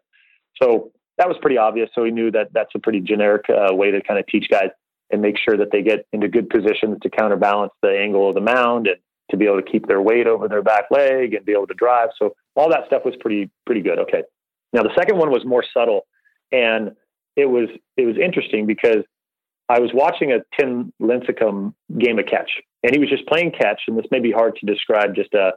[0.62, 1.90] So that was pretty obvious.
[1.94, 4.70] So we knew that that's a pretty generic uh, way to kind of teach guys
[5.10, 8.40] and make sure that they get into good positions to counterbalance the angle of the
[8.40, 8.96] mound and
[9.30, 11.74] to be able to keep their weight over their back leg and be able to
[11.74, 12.08] drive.
[12.18, 13.98] So all that stuff was pretty pretty good.
[13.98, 14.22] Okay.
[14.72, 16.06] Now the second one was more subtle,
[16.50, 16.96] and
[17.36, 19.04] it was it was interesting because
[19.68, 22.50] I was watching a Tim Lincecum game of catch,
[22.82, 23.82] and he was just playing catch.
[23.88, 25.52] And this may be hard to describe just uh,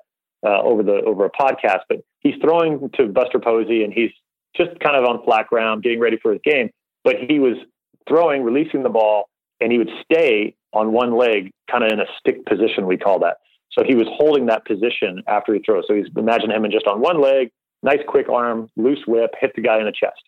[0.46, 4.12] uh, over the over a podcast, but he's throwing to Buster Posey, and he's
[4.56, 6.70] just kind of on flat ground, getting ready for his game.
[7.04, 7.58] But he was
[8.08, 12.06] throwing, releasing the ball, and he would stay on one leg, kind of in a
[12.20, 13.38] stick position, we call that.
[13.72, 15.86] So he was holding that position after he throws.
[15.88, 17.52] So he's imagine him in just on one leg,
[17.84, 20.22] nice quick arm, loose whip, hit the guy in the chest.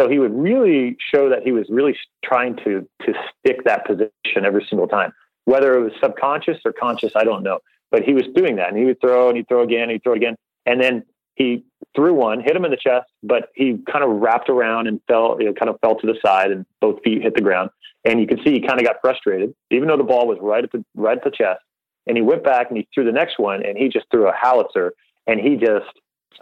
[0.00, 4.44] So he would really show that he was really trying to to stick that position
[4.44, 5.12] every single time,
[5.44, 7.60] whether it was subconscious or conscious, I don't know.
[7.90, 10.02] But he was doing that, and he would throw and he'd throw again, and he'd
[10.02, 11.04] throw again, and then
[11.36, 15.00] he threw one, hit him in the chest, but he kind of wrapped around and
[15.08, 17.70] fell, you know, kind of fell to the side, and both feet hit the ground.
[18.04, 20.62] And you can see he kind of got frustrated, even though the ball was right
[20.62, 21.60] at the right at the chest.
[22.06, 24.32] And he went back and he threw the next one, and he just threw a
[24.32, 24.92] howitzer,
[25.26, 25.86] and he just,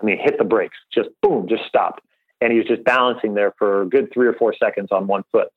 [0.01, 2.03] I mean, hit the brakes, just boom, just stopped,
[2.43, 5.23] and he was just balancing there for a good three or four seconds on one
[5.31, 5.49] foot.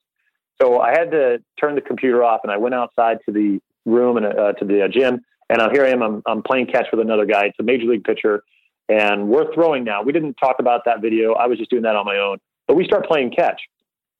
[0.60, 4.16] So I had to turn the computer off, and I went outside to the room
[4.16, 6.02] and uh, to the uh, gym, and here I am.
[6.02, 7.46] I'm, I'm playing catch with another guy.
[7.46, 8.42] It's a major league pitcher,
[8.88, 10.02] and we're throwing now.
[10.02, 11.34] We didn't talk about that video.
[11.34, 12.38] I was just doing that on my own.
[12.66, 13.60] But we start playing catch.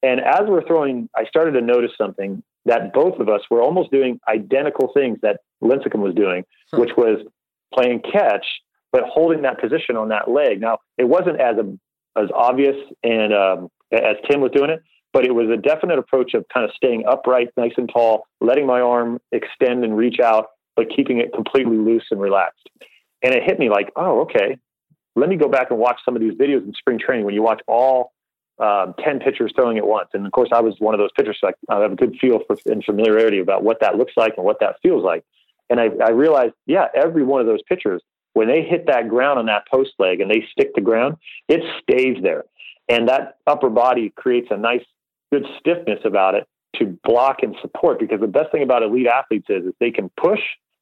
[0.03, 3.91] And as we're throwing, I started to notice something that both of us were almost
[3.91, 7.19] doing identical things that Lincecum was doing, which was
[7.73, 8.45] playing catch,
[8.91, 10.61] but holding that position on that leg.
[10.61, 11.77] Now, it wasn't as a,
[12.17, 14.81] as obvious and um, as Tim was doing it,
[15.13, 18.65] but it was a definite approach of kind of staying upright, nice and tall, letting
[18.65, 22.69] my arm extend and reach out, but keeping it completely loose and relaxed.
[23.23, 24.57] And it hit me like, oh, okay.
[25.15, 27.41] Let me go back and watch some of these videos in spring training when you
[27.41, 28.11] watch all
[28.59, 30.09] um, 10 pitchers throwing at once.
[30.13, 31.37] And of course, I was one of those pitchers.
[31.41, 34.33] So I, I have a good feel for and familiarity about what that looks like
[34.37, 35.23] and what that feels like.
[35.69, 38.01] And I, I realized, yeah, every one of those pitchers,
[38.37, 41.15] when they hit that ground on that post leg and they stick the ground,
[41.47, 42.43] it stays there.
[42.87, 44.85] And that upper body creates a nice,
[45.31, 49.47] good stiffness about it to block and support because the best thing about elite athletes
[49.49, 50.39] is, is they can push,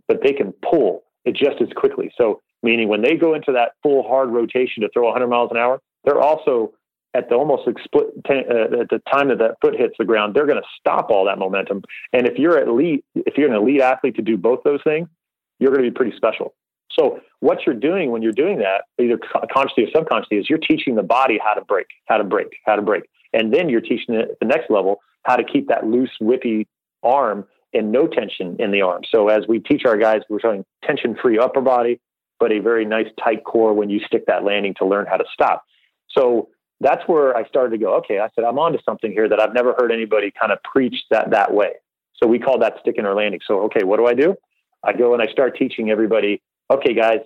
[0.10, 2.12] but they can pull it just as quickly.
[2.18, 5.58] So, meaning when they go into that full hard rotation to throw 100 miles an
[5.58, 6.74] hour, they're also
[7.14, 10.46] at the almost split, uh, at the time that that foot hits the ground, they're
[10.46, 11.84] going to stop all that momentum.
[12.12, 15.08] And if you're elite, if you're an elite athlete to do both those things,
[15.60, 16.54] you're going to be pretty special.
[16.98, 19.20] So what you're doing when you're doing that, either
[19.52, 22.76] consciously or subconsciously, is you're teaching the body how to break, how to break, how
[22.76, 23.04] to break,
[23.34, 26.68] and then you're teaching it at the next level how to keep that loose, whippy
[27.04, 29.02] arm and no tension in the arm.
[29.14, 32.00] So as we teach our guys, we're showing tension-free upper body,
[32.40, 35.26] but a very nice tight core when you stick that landing to learn how to
[35.34, 35.64] stop.
[36.10, 39.40] So that's where I started to go, okay, I said, I'm onto something here that
[39.40, 41.72] I've never heard anybody kind of preach that that way.
[42.22, 43.42] So we call that sticking or landing.
[43.46, 44.36] So, okay, what do I do?
[44.84, 47.20] I go and I start teaching everybody, okay, guys,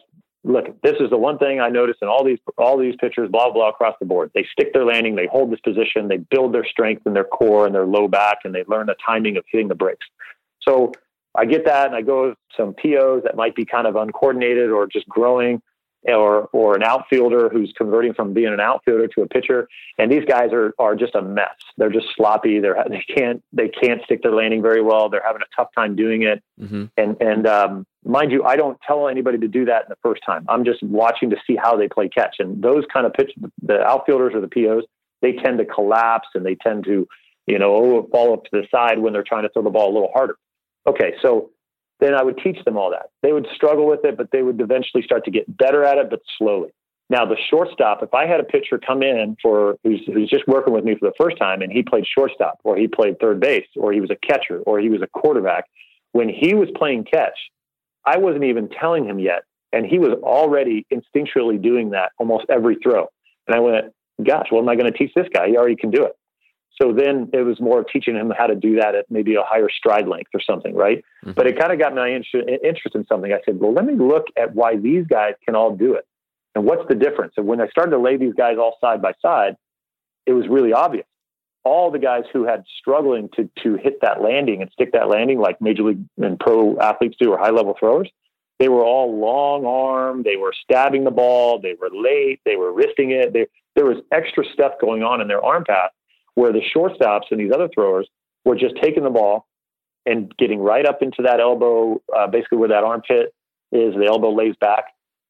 [0.43, 3.51] look, this is the one thing I noticed in all these, all these pitchers, blah,
[3.51, 4.31] blah, across the board.
[4.33, 7.65] They stick their landing, they hold this position, they build their strength and their core
[7.65, 10.05] and their low back, and they learn the timing of hitting the brakes.
[10.61, 10.93] So
[11.35, 14.87] I get that and I go some POs that might be kind of uncoordinated or
[14.87, 15.61] just growing
[16.05, 20.23] or or an outfielder who's converting from being an outfielder to a pitcher and these
[20.23, 24.23] guys are are just a mess they're just sloppy they're they can't they can't stick
[24.23, 26.85] their landing very well they're having a tough time doing it mm-hmm.
[26.95, 30.21] and and um, mind you i don't tell anybody to do that in the first
[30.25, 33.31] time i'm just watching to see how they play catch and those kind of pitch
[33.61, 34.83] the outfielders or the pos
[35.21, 37.07] they tend to collapse and they tend to
[37.47, 39.91] you know oh, fall up to the side when they're trying to throw the ball
[39.91, 40.37] a little harder
[40.87, 41.49] okay so
[41.99, 43.09] then I would teach them all that.
[43.21, 46.09] They would struggle with it, but they would eventually start to get better at it,
[46.09, 46.69] but slowly.
[47.09, 50.73] Now, the shortstop, if I had a pitcher come in for who's, who's just working
[50.73, 53.67] with me for the first time and he played shortstop or he played third base
[53.75, 55.65] or he was a catcher or he was a quarterback,
[56.11, 57.37] when he was playing catch,
[58.13, 59.43] I wasn't even telling him yet.
[59.71, 63.07] And he was already instinctually doing that almost every throw.
[63.45, 63.85] And I went,
[64.23, 65.47] gosh, what am I going to teach this guy?
[65.47, 66.13] He already can do it.
[66.81, 69.43] So then it was more of teaching him how to do that at maybe a
[69.43, 70.99] higher stride length or something, right?
[71.23, 71.33] Mm-hmm.
[71.33, 73.31] But it kind of got my interest in something.
[73.33, 76.05] I said, well, let me look at why these guys can all do it.
[76.55, 77.33] And what's the difference?
[77.37, 79.55] And when I started to lay these guys all side by side,
[80.25, 81.05] it was really obvious.
[81.63, 85.39] All the guys who had struggling to to hit that landing and stick that landing
[85.39, 88.09] like major league and pro athletes do or high level throwers,
[88.59, 90.23] they were all long arm.
[90.23, 91.59] They were stabbing the ball.
[91.59, 92.41] They were late.
[92.45, 93.33] They were wristing it.
[93.33, 95.91] They, there was extra stuff going on in their arm path
[96.35, 98.07] where the shortstops and these other throwers
[98.45, 99.45] were just taking the ball
[100.05, 103.33] and getting right up into that elbow, uh, basically where that armpit
[103.71, 103.93] is.
[103.95, 104.85] The elbow lays back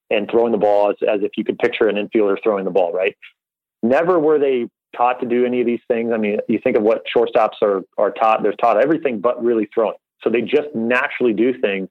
[0.10, 2.92] and throwing the ball as, as if you could picture an infielder throwing the ball,
[2.92, 3.16] right?
[3.84, 6.12] Never were they taught to do any of these things.
[6.14, 9.68] I mean, you think of what shortstops are, are taught, they're taught everything but really
[9.74, 9.98] throwing.
[10.24, 11.90] So they just naturally do things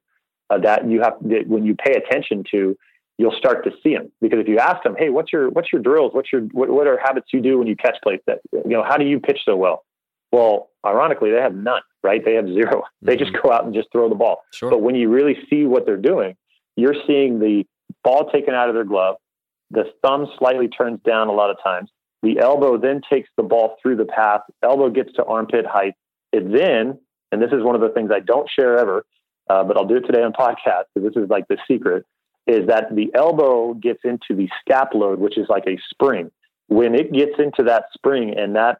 [0.50, 2.76] uh, that you have, that when you pay attention to,
[3.16, 4.10] you'll start to see them.
[4.20, 6.12] Because if you ask them, Hey, what's your, what's your drills?
[6.14, 8.84] What's your, what, what are habits you do when you catch plays that, you know,
[8.86, 9.84] how do you pitch so well?
[10.30, 12.22] Well, ironically, they have none, right?
[12.24, 12.80] They have 0 mm-hmm.
[13.06, 13.46] They just mm-hmm.
[13.46, 14.44] go out and just throw the ball.
[14.52, 14.70] Sure.
[14.70, 16.36] But when you really see what they're doing,
[16.76, 17.64] you're seeing the
[18.04, 19.16] ball taken out of their glove.
[19.70, 21.90] The thumb slightly turns down a lot of times.
[22.22, 24.42] The elbow then takes the ball through the path.
[24.62, 25.94] Elbow gets to armpit height.
[26.32, 26.98] It then,
[27.30, 29.04] and this is one of the things I don't share ever,
[29.48, 32.04] uh, but I'll do it today on podcast because this is like the secret,
[32.46, 36.30] is that the elbow gets into the scap load, which is like a spring.
[36.66, 38.78] When it gets into that spring and that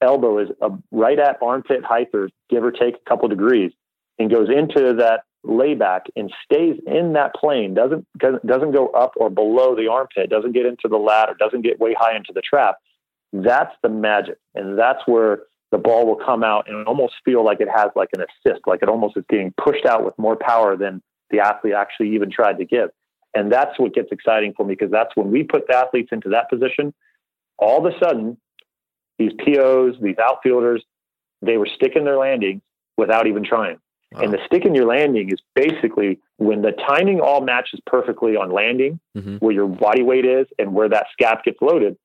[0.00, 3.72] elbow is uh, right at armpit height or give or take a couple degrees
[4.18, 9.30] and goes into that layback and stays in that plane, doesn't doesn't go up or
[9.30, 12.76] below the armpit, doesn't get into the ladder, doesn't get way high into the trap.
[13.32, 15.40] That's the magic, and that's where
[15.72, 18.80] the ball will come out and almost feel like it has like an assist, like
[18.82, 22.58] it almost is getting pushed out with more power than the athlete actually even tried
[22.58, 22.90] to give.
[23.34, 26.28] And that's what gets exciting for me because that's when we put the athletes into
[26.28, 26.94] that position.
[27.58, 28.36] All of a sudden,
[29.18, 30.84] these POs, these outfielders,
[31.42, 32.62] they were sticking their landings
[32.96, 33.78] without even trying.
[34.14, 34.20] Wow.
[34.20, 38.52] And the stick in your landing is basically when the timing all matches perfectly on
[38.52, 39.36] landing, mm-hmm.
[39.36, 41.96] where your body weight is and where that scap gets loaded,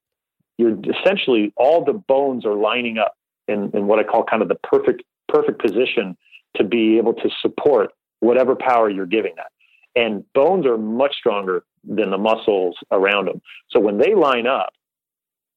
[0.58, 3.16] you're essentially all the bones are lining up
[3.48, 6.18] in, in what I call kind of the perfect perfect position
[6.58, 9.52] to be able to support whatever power you're giving that.
[9.96, 13.42] And bones are much stronger than the muscles around them.
[13.70, 14.70] So when they line up,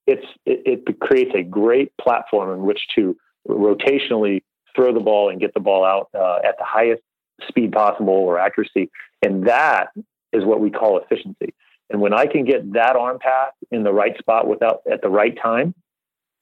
[0.07, 3.17] it's it, it creates a great platform in which to
[3.49, 4.43] rotationally
[4.75, 7.03] throw the ball and get the ball out uh, at the highest
[7.49, 8.91] speed possible or accuracy.
[9.23, 9.89] And that
[10.33, 11.55] is what we call efficiency.
[11.91, 15.11] And when I can get that arm path in the right spot without at the
[15.11, 15.75] right time,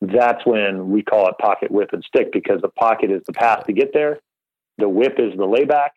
[0.00, 3.66] that's when we call it pocket whip and stick because the pocket is the path
[3.66, 4.20] to get there.
[4.78, 5.90] The whip is the layback.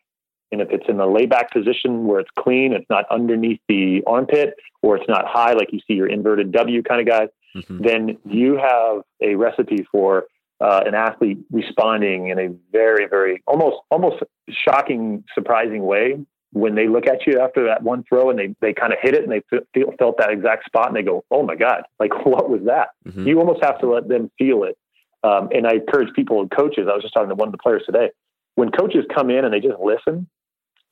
[0.52, 4.54] And if it's in the layback position where it's clean, it's not underneath the armpit
[4.82, 7.82] or it's not high, like you see your inverted W kind of guys, mm-hmm.
[7.82, 10.26] then you have a recipe for
[10.64, 16.16] uh, an athlete responding in a very, very almost almost shocking, surprising way
[16.52, 19.12] when they look at you after that one throw and they, they kind of hit
[19.12, 19.42] it and they
[19.74, 22.90] feel, felt that exact spot and they go, oh my God, like what was that?
[23.06, 23.26] Mm-hmm.
[23.26, 24.78] You almost have to let them feel it.
[25.22, 26.86] Um, and I encourage people and coaches.
[26.90, 28.10] I was just talking to one of the players today.
[28.54, 30.28] When coaches come in and they just listen,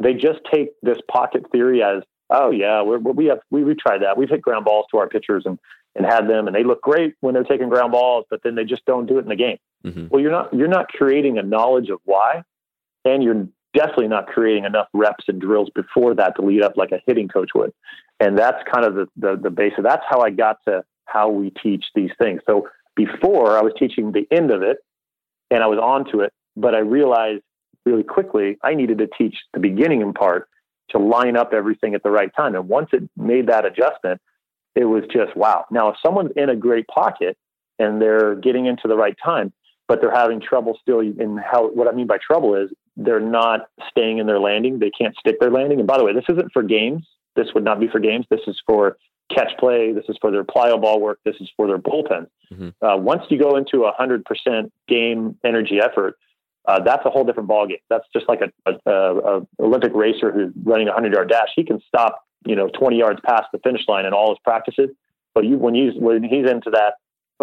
[0.03, 4.03] they just take this pocket theory as, oh yeah, we're, we have we we tried
[4.03, 4.19] that.
[4.19, 5.59] We've hit ground balls to our pitchers and
[5.95, 8.65] and had them, and they look great when they're taking ground balls, but then they
[8.65, 9.59] just don't do it in the game.
[9.85, 10.09] Mm-hmm.
[10.11, 12.43] Well, you're not you're not creating a knowledge of why,
[13.05, 16.93] and you're definitely not creating enough reps and drills before that to lead up like
[16.93, 17.73] a hitting coach would.
[18.21, 21.29] And that's kind of the the, the base of that's how I got to how
[21.29, 22.41] we teach these things.
[22.49, 24.79] So before I was teaching the end of it,
[25.51, 27.43] and I was onto it, but I realized
[27.85, 30.49] really quickly I needed to teach the beginning in part
[30.91, 32.55] to line up everything at the right time.
[32.55, 34.21] And once it made that adjustment,
[34.75, 35.67] it was just wow.
[35.71, 37.37] Now, if someone's in a great pocket
[37.79, 39.53] and they're getting into the right time,
[39.89, 43.69] but they're having trouble still in how, what I mean by trouble is they're not
[43.90, 44.79] staying in their landing.
[44.79, 45.79] They can't stick their landing.
[45.79, 47.07] And by the way, this isn't for games.
[47.37, 48.27] This would not be for games.
[48.31, 48.96] This is for
[49.35, 49.92] catch play.
[49.92, 51.19] This is for their plyo ball work.
[51.25, 52.27] This is for their bullpen.
[52.53, 52.85] Mm-hmm.
[52.85, 56.17] Uh, once you go into a hundred percent game energy effort,
[56.67, 57.81] uh, that's a whole different ballgame.
[57.88, 61.49] That's just like a, a, a, a Olympic racer who's running a hundred yard dash.
[61.57, 64.90] He can stop you know 20 yards past the finish line in all his practices.
[65.35, 66.95] But you, when he's when he's into that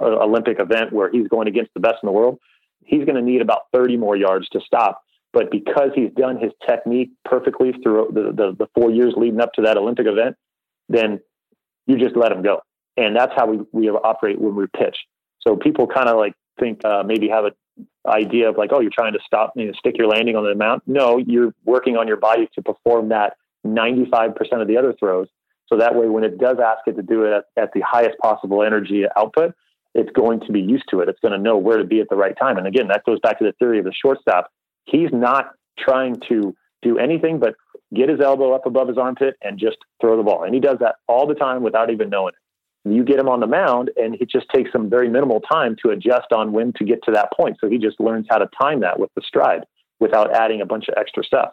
[0.02, 2.40] uh, Olympic event where he's going against the best in the world,
[2.86, 5.02] he's going to need about 30 more yards to stop.
[5.32, 9.54] But because he's done his technique perfectly through the, the, the four years leading up
[9.54, 10.36] to that Olympic event,
[10.88, 11.20] then
[11.86, 12.62] you just let them go.
[12.98, 14.98] And that's how we, we operate when we pitch.
[15.42, 17.52] So people kind of like think uh, maybe have an
[18.08, 20.56] idea of like, oh, you're trying to stop, you know, stick your landing on the
[20.56, 20.84] mount.
[20.88, 25.28] No, you're working on your body to perform that 95% of the other throws.
[25.68, 28.18] So that way, when it does ask it to do it at, at the highest
[28.20, 29.54] possible energy output,
[29.94, 31.10] it's going to be used to it.
[31.10, 32.58] It's going to know where to be at the right time.
[32.58, 34.50] And again, that goes back to the theory of the shortstop.
[34.86, 37.56] He's not trying to do anything but
[37.94, 40.44] get his elbow up above his armpit and just throw the ball.
[40.44, 42.90] And he does that all the time without even knowing it.
[42.90, 45.92] You get him on the mound, and it just takes some very minimal time to
[45.92, 47.58] adjust on when to get to that point.
[47.60, 49.66] So he just learns how to time that with the stride
[50.00, 51.50] without adding a bunch of extra stuff.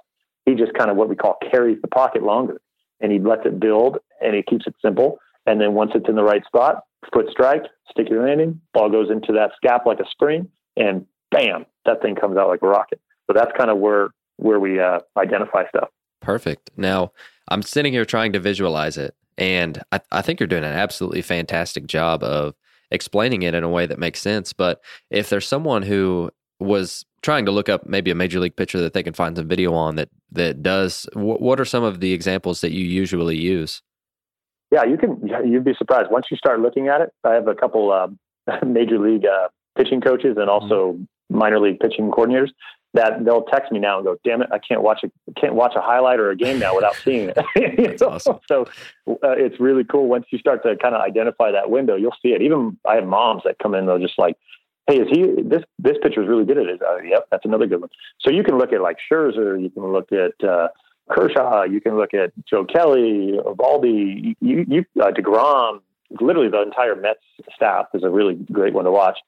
[0.47, 2.61] He just kind of what we call carries the pocket longer,
[3.01, 5.19] and he lets it build, and he keeps it simple.
[5.45, 9.11] And then once it's in the right spot, foot strike, stick your landing, ball goes
[9.11, 13.01] into that scap like a spring, and bam, that thing comes out like a rocket.
[13.27, 15.89] So that's kind of where where we uh, identify stuff.
[16.21, 16.71] Perfect.
[16.77, 17.13] Now
[17.49, 21.23] I'm sitting here trying to visualize it, and I, I think you're doing an absolutely
[21.23, 22.55] fantastic job of
[22.91, 24.53] explaining it in a way that makes sense.
[24.53, 24.81] But
[25.11, 28.93] if there's someone who was trying to look up maybe a major league pitcher that
[28.93, 32.61] they can find some video on that that does, what are some of the examples
[32.61, 33.83] that you usually use?
[34.71, 35.21] Yeah, you can.
[35.45, 37.11] You'd be surprised once you start looking at it.
[37.23, 38.09] I have a couple uh,
[38.67, 41.39] major league uh, pitching coaches and also mm-hmm.
[41.39, 42.51] minor league pitching coordinators
[42.95, 45.75] that they'll text me now and go, "Damn it, I can't watch a can't watch
[45.77, 48.39] a highlight or a game now without seeing it." Awesome.
[48.49, 48.67] So
[49.09, 51.97] uh, it's really cool once you start to kind of identify that window.
[51.97, 52.43] You'll see it.
[52.43, 53.87] Even I have moms that come in.
[53.87, 54.37] They're just like,
[54.87, 57.67] "Hey, is he this this pitcher is really good at it?" Uh, yep, that's another
[57.67, 57.91] good one.
[58.21, 59.61] So you can look at like Scherzer.
[59.61, 60.69] You can look at uh,
[61.11, 61.65] Kershaw.
[61.65, 65.81] You can look at Joe Kelly, Eovaldi, you, you uh, Degrom.
[66.21, 67.21] Literally, the entire Mets
[67.55, 69.19] staff is a really great one to watch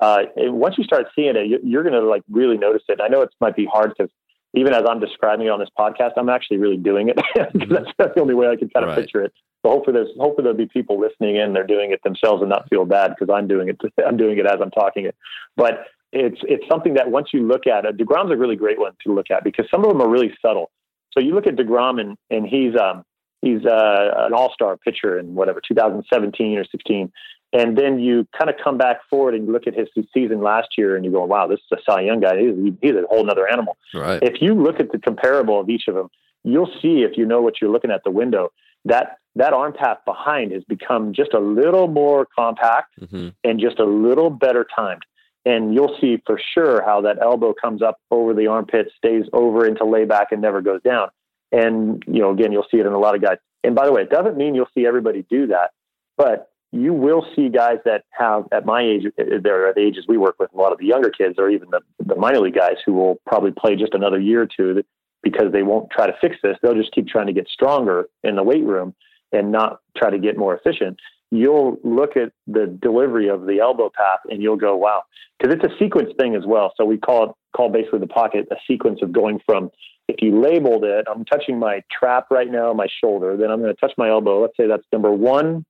[0.00, 3.00] uh, once you start seeing it, you're going to like really notice it.
[3.02, 4.10] I know it might be hard because
[4.54, 7.16] even as I'm describing it on this podcast, I'm actually really doing it
[7.52, 9.00] because that's, that's, the only way I can kind of right.
[9.00, 9.32] picture it.
[9.64, 12.68] So hopefully there's hopefully there'll be people listening in, they're doing it themselves and not
[12.68, 13.80] feel bad because I'm doing it.
[14.06, 15.16] I'm doing it as I'm talking it.
[15.56, 18.92] But it's it's something that once you look at it, Degrom's a really great one
[19.04, 20.70] to look at because some of them are really subtle.
[21.12, 23.04] So you look at Degrom and and he's um
[23.42, 27.12] he's uh, an all star pitcher in whatever 2017 or 16
[27.52, 30.68] and then you kind of come back forward and you look at his season last
[30.76, 32.38] year and you go, wow, this is a Cy Young guy.
[32.38, 33.76] He's, he's a whole other animal.
[33.94, 34.22] Right.
[34.22, 36.08] If you look at the comparable of each of them,
[36.44, 38.50] you'll see if you know what you're looking at the window,
[38.84, 43.28] that that arm path behind has become just a little more compact mm-hmm.
[43.44, 45.02] and just a little better timed.
[45.44, 49.64] And you'll see for sure how that elbow comes up over the armpit, stays over
[49.64, 51.08] into layback and never goes down.
[51.52, 53.38] And, you know, again, you'll see it in a lot of guys.
[53.62, 55.70] And by the way, it doesn't mean you'll see everybody do that,
[56.16, 60.18] but you will see guys that have at my age they're at the ages we
[60.18, 62.76] work with a lot of the younger kids or even the, the minor league guys
[62.84, 64.82] who will probably play just another year or two
[65.22, 68.36] because they won't try to fix this they'll just keep trying to get stronger in
[68.36, 68.94] the weight room
[69.32, 70.98] and not try to get more efficient
[71.30, 75.02] you'll look at the delivery of the elbow path and you'll go wow
[75.38, 78.46] because it's a sequence thing as well so we call it call basically the pocket
[78.50, 79.70] a sequence of going from
[80.08, 83.74] if you labeled it i'm touching my trap right now my shoulder then i'm going
[83.74, 85.64] to touch my elbow let's say that's number one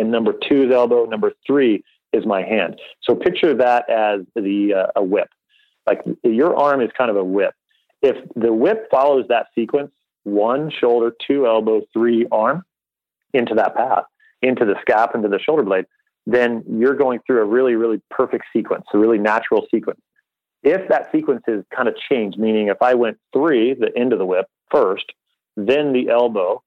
[0.00, 2.80] and number two is elbow, number three is my hand.
[3.02, 5.28] So picture that as the uh, a whip.
[5.86, 7.54] Like your arm is kind of a whip.
[8.02, 9.90] If the whip follows that sequence,
[10.24, 12.64] one shoulder, two elbow, three arm
[13.32, 14.04] into that path,
[14.42, 15.86] into the scap, into the shoulder blade,
[16.26, 20.00] then you're going through a really, really perfect sequence, a really natural sequence.
[20.62, 24.18] If that sequence is kind of changed, meaning if I went three, the end of
[24.18, 25.06] the whip first,
[25.56, 26.62] then the elbow,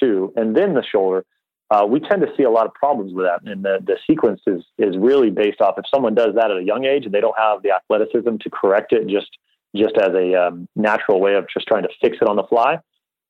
[0.00, 1.24] two, and then the shoulder,
[1.70, 3.42] uh, we tend to see a lot of problems with that.
[3.50, 6.62] And the, the sequence is, is really based off if someone does that at a
[6.62, 9.36] young age and they don't have the athleticism to correct it just,
[9.74, 12.78] just as a um, natural way of just trying to fix it on the fly,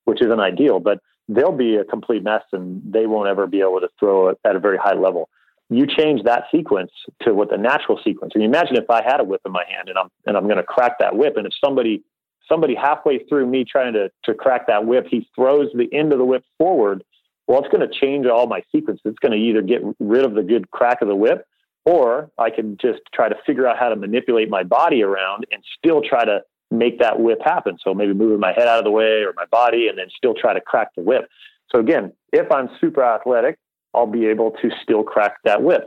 [0.04, 3.80] which isn't ideal, but they'll be a complete mess and they won't ever be able
[3.80, 5.28] to throw it at a very high level.
[5.68, 8.32] You change that sequence to what the natural sequence.
[8.34, 10.44] And you imagine if I had a whip in my hand and I'm, and I'm
[10.44, 11.36] going to crack that whip.
[11.36, 12.04] And if somebody,
[12.48, 16.18] somebody halfway through me trying to, to crack that whip, he throws the end of
[16.18, 17.02] the whip forward
[17.46, 19.02] well, it's going to change all my sequences.
[19.04, 21.46] It's going to either get rid of the good crack of the whip,
[21.84, 25.62] or I can just try to figure out how to manipulate my body around and
[25.78, 27.78] still try to make that whip happen.
[27.82, 30.34] So maybe moving my head out of the way or my body and then still
[30.34, 31.28] try to crack the whip.
[31.70, 33.58] So again, if I'm super athletic,
[33.94, 35.84] I'll be able to still crack that whip.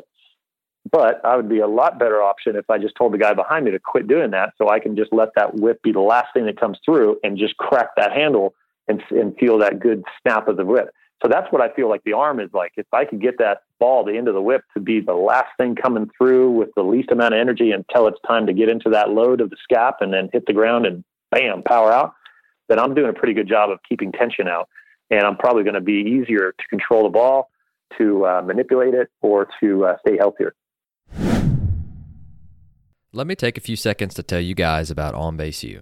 [0.92, 3.66] But I would be a lot better option if I just told the guy behind
[3.66, 6.34] me to quit doing that so I can just let that whip be the last
[6.34, 8.56] thing that comes through and just crack that handle
[8.88, 10.90] and, and feel that good snap of the whip.
[11.22, 12.74] So that's what I feel like the arm is like.
[12.78, 15.50] If I could get that ball, the end of the whip, to be the last
[15.58, 18.90] thing coming through with the least amount of energy until it's time to get into
[18.92, 22.14] that load of the scap and then hit the ground and bam, power out,
[22.70, 24.70] then I'm doing a pretty good job of keeping tension out.
[25.10, 27.50] And I'm probably going to be easier to control the ball.
[27.98, 30.54] to uh, manipulate it or to uh, stay healthier.
[33.12, 35.82] Let me take a few seconds to tell you guys about On Base U.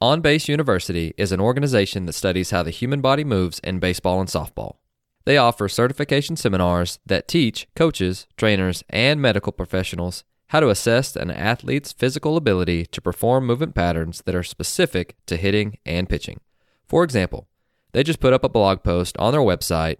[0.00, 4.20] On Base University is an organization that studies how the human body moves in baseball
[4.20, 4.76] and softball.
[5.24, 11.30] They offer certification seminars that teach coaches, trainers, and medical professionals how to assess an
[11.30, 16.40] athlete's physical ability to perform movement patterns that are specific to hitting and pitching.
[16.86, 17.48] For example,
[17.92, 19.98] they just put up a blog post on their website,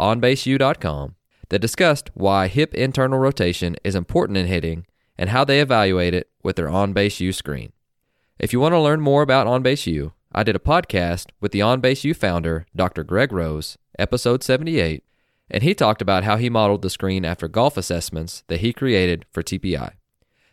[0.00, 1.14] onbaseu.com,
[1.50, 4.86] that discussed why hip internal rotation is important in hitting
[5.16, 7.72] and how they evaluate it with their On Base U screen.
[8.36, 11.52] If you want to learn more about On Base U, I did a podcast with
[11.52, 13.04] the On Base U founder, Dr.
[13.04, 15.04] Greg Rose, episode 78,
[15.48, 19.24] and he talked about how he modeled the screen after golf assessments that he created
[19.30, 19.92] for TPI.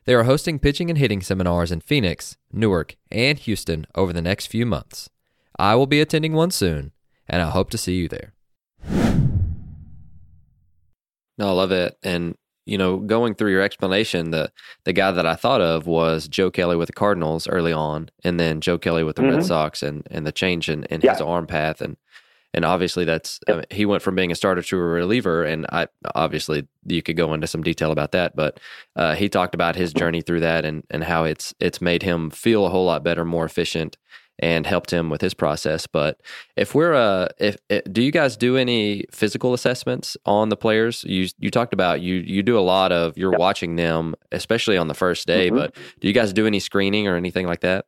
[0.05, 4.45] They are hosting pitching and hitting seminars in Phoenix, Newark, and Houston over the next
[4.45, 5.09] few months.
[5.57, 6.91] I will be attending one soon,
[7.27, 8.33] and I hope to see you there.
[11.35, 11.97] No, I love it.
[12.03, 12.35] And
[12.65, 14.51] you know, going through your explanation, the
[14.83, 18.39] the guy that I thought of was Joe Kelly with the Cardinals early on, and
[18.39, 19.37] then Joe Kelly with the mm-hmm.
[19.37, 21.11] Red Sox, and and the change in, in yeah.
[21.11, 21.97] his arm path, and
[22.53, 23.55] and obviously that's yep.
[23.55, 27.01] I mean, he went from being a starter to a reliever, and I obviously you
[27.01, 28.59] could go into some detail about that, but
[28.95, 32.29] uh, he talked about his journey through that and and how it's it's made him
[32.29, 33.97] feel a whole lot better, more efficient,
[34.41, 35.87] and helped him with his process.
[35.87, 36.19] But
[36.55, 41.03] if we're uh, if, if, do you guys do any physical assessments on the players?
[41.03, 43.39] You you talked about you you do a lot of you're yep.
[43.39, 45.47] watching them, especially on the first day.
[45.47, 45.57] Mm-hmm.
[45.57, 47.85] But do you guys do any screening or anything like that?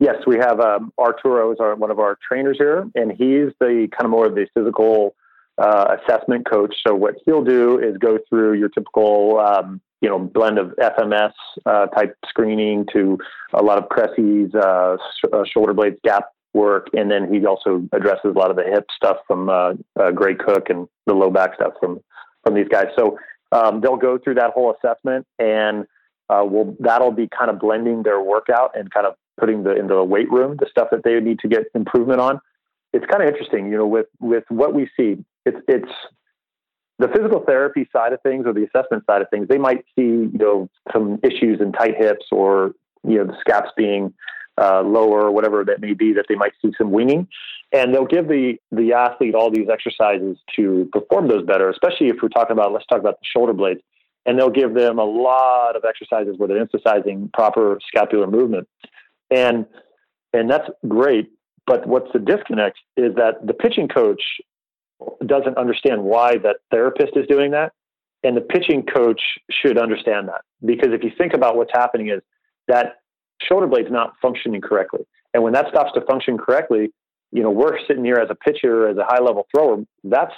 [0.00, 3.86] Yes, we have um, Arturo is our, one of our trainers here, and he's the
[3.92, 5.14] kind of more of the physical
[5.58, 6.74] uh, assessment coach.
[6.86, 11.32] So what he'll do is go through your typical um, you know, blend of FMS
[11.66, 13.18] uh, type screening to
[13.52, 16.22] a lot of Cressy's uh, sh- uh, shoulder blade scap
[16.54, 20.10] work, and then he also addresses a lot of the hip stuff from uh, uh,
[20.10, 22.00] Gray Cook and the low back stuff from
[22.44, 22.86] from these guys.
[22.98, 23.18] So
[23.52, 25.86] um, they'll go through that whole assessment, and
[26.28, 29.94] uh, we'll that'll be kind of blending their workout and kind of putting the into
[29.94, 32.40] the weight room the stuff that they need to get improvement on.
[32.92, 35.24] It's kind of interesting, you know, with with what we see.
[35.46, 35.92] It's it's
[37.00, 40.02] the physical therapy side of things or the assessment side of things, they might see,
[40.02, 42.72] you know, some issues in tight hips or,
[43.02, 44.12] you know, the scaps being
[44.60, 47.26] uh, lower or whatever that may be, that they might see some winging.
[47.72, 52.16] And they'll give the, the athlete all these exercises to perform those better, especially if
[52.22, 53.80] we're talking about, let's talk about the shoulder blades.
[54.26, 58.68] And they'll give them a lot of exercises where they're emphasizing proper scapular movement.
[59.30, 59.64] And,
[60.34, 61.30] and that's great.
[61.66, 64.20] But what's the disconnect is that the pitching coach
[65.26, 67.72] doesn't understand why that therapist is doing that.
[68.22, 69.20] And the pitching coach
[69.50, 72.20] should understand that because if you think about what's happening is
[72.68, 72.96] that
[73.40, 75.06] shoulder blade's not functioning correctly.
[75.32, 76.92] And when that stops to function correctly,
[77.32, 79.84] you know, we're sitting here as a pitcher, as a high level thrower.
[80.04, 80.34] That's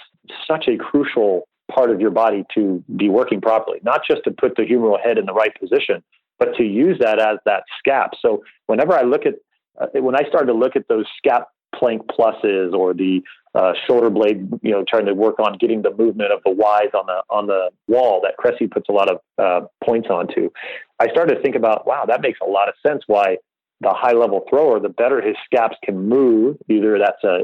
[0.46, 4.56] such a crucial part of your body to be working properly, not just to put
[4.56, 6.02] the humeral head in the right position,
[6.38, 8.10] but to use that as that scap.
[8.20, 9.34] So whenever I look at,
[9.80, 11.44] uh, when I started to look at those scap
[11.74, 13.22] plank pluses or the
[13.54, 16.90] uh, shoulder blade, you know, trying to work on getting the movement of the Ys
[16.94, 20.50] on the on the wall that Cressy puts a lot of uh, points onto.
[20.98, 23.02] I started to think about, wow, that makes a lot of sense.
[23.06, 23.36] Why
[23.80, 27.40] the high level thrower, the better his scaps can move, either that's a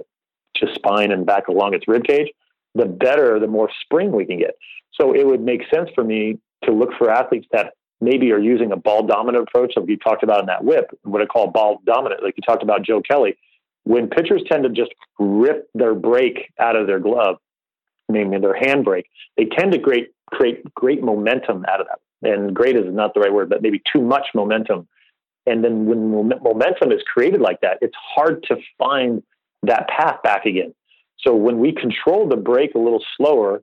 [0.57, 2.29] just spine and back along its rib cage,
[2.75, 4.55] the better, the more spring we can get.
[4.95, 8.73] So it would make sense for me to look for athletes that maybe are using
[8.73, 11.81] a ball dominant approach, like you talked about in that whip, what I call ball
[11.85, 13.37] dominant, like you talked about Joe Kelly
[13.89, 17.37] when pitchers tend to just rip their break out of their glove,
[18.07, 19.07] namely their hand break,
[19.39, 22.31] they tend to create, create great momentum out of that.
[22.31, 24.87] And great is not the right word, but maybe too much momentum.
[25.47, 26.11] And then when
[26.43, 29.23] momentum is created like that, it's hard to find
[29.63, 30.75] that path back again.
[31.21, 33.63] So when we control the break a little slower,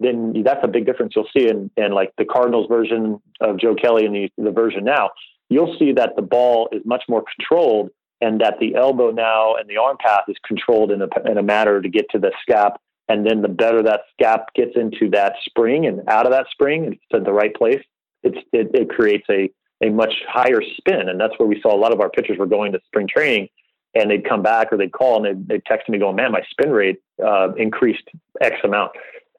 [0.00, 3.74] then that's a big difference you'll see in, in like the Cardinals version of Joe
[3.74, 5.10] Kelly and the, the version now.
[5.50, 7.90] You'll see that the ball is much more controlled
[8.20, 11.42] and that the elbow now and the arm path is controlled in a, in a
[11.42, 12.76] manner to get to the scap.
[13.08, 16.92] And then the better that scap gets into that spring and out of that spring,
[16.92, 17.82] it's at the right place,
[18.22, 19.50] it's, it, it creates a,
[19.84, 21.08] a much higher spin.
[21.08, 23.48] And that's where we saw a lot of our pitchers were going to spring training
[23.94, 26.42] and they'd come back or they'd call and they'd, they'd text me going, man, my
[26.50, 28.08] spin rate uh, increased
[28.40, 28.92] X amount.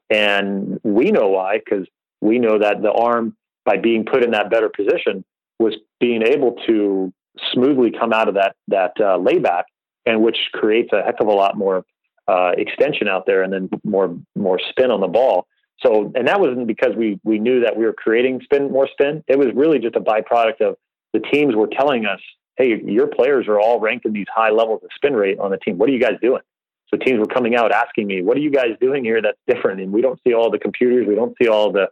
[0.09, 1.85] And we know why, because
[2.21, 5.25] we know that the arm, by being put in that better position,
[5.59, 7.13] was being able to
[7.53, 9.65] smoothly come out of that that uh, layback,
[10.05, 11.85] and which creates a heck of a lot more
[12.27, 15.47] uh, extension out there, and then more more spin on the ball.
[15.85, 19.23] So, and that wasn't because we we knew that we were creating spin more spin.
[19.27, 20.75] It was really just a byproduct of
[21.13, 22.19] the teams were telling us,
[22.57, 25.57] "Hey, your players are all ranked in these high levels of spin rate on the
[25.57, 25.77] team.
[25.77, 26.41] What are you guys doing?"
[26.89, 29.81] So teams were coming out asking me, "What are you guys doing here that's different?"
[29.81, 31.89] And we don't see all the computers, we don't see all the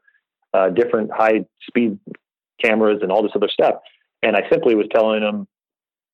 [0.54, 2.00] uh, different high speed
[2.64, 3.76] cameras and all this other stuff.
[4.22, 5.48] And I simply was telling them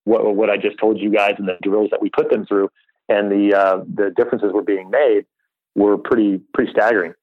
[0.05, 2.69] what what I just told you guys and the drills that we put them through,
[3.09, 5.25] and the uh, the differences were being made
[5.75, 7.13] were pretty pretty staggering.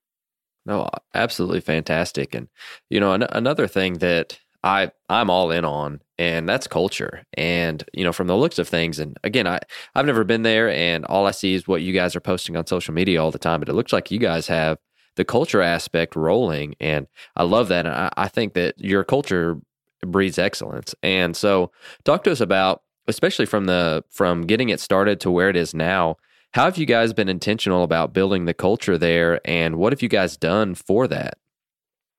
[0.65, 2.33] No, absolutely fantastic.
[2.33, 2.47] And
[2.89, 7.23] you know, an- another thing that I I'm all in on, and that's culture.
[7.35, 9.59] And you know, from the looks of things, and again, I
[9.95, 12.67] I've never been there, and all I see is what you guys are posting on
[12.67, 13.59] social media all the time.
[13.59, 14.77] But it looks like you guys have
[15.15, 17.85] the culture aspect rolling, and I love that.
[17.85, 19.57] And I, I think that your culture
[20.05, 20.95] breeds excellence.
[21.03, 21.71] And so,
[22.03, 25.73] talk to us about, especially from the from getting it started to where it is
[25.73, 26.17] now
[26.53, 30.09] how have you guys been intentional about building the culture there, and what have you
[30.09, 31.37] guys done for that?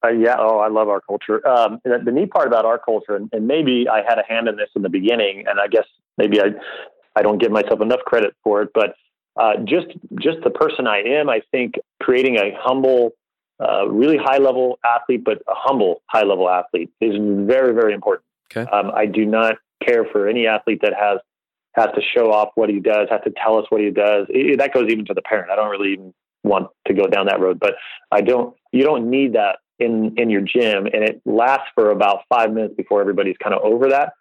[0.04, 1.46] Uh, yeah, oh, I love our culture.
[1.46, 4.48] Um, the, the, neat part about our culture, and, and, maybe I had a hand
[4.48, 5.84] in this in the beginning, and I guess
[6.16, 6.50] maybe I,
[7.16, 8.94] I don't give myself enough credit for it, but
[9.36, 9.88] uh, just
[10.20, 13.10] just the person I am, I think creating a humble,
[13.60, 18.24] uh, really high level athlete, but a humble high level athlete is very very important.
[18.50, 18.68] Okay.
[18.70, 21.18] Um, I do not care for any athlete that has
[21.74, 24.26] has to show off what he does, has to tell us what he does.
[24.28, 25.50] It, that goes even to the parent.
[25.50, 27.74] I don't really even want to go down that road, but
[28.10, 28.56] I don't.
[28.72, 32.74] You don't need that in in your gym, and it lasts for about five minutes
[32.76, 34.14] before everybody's kind of over that.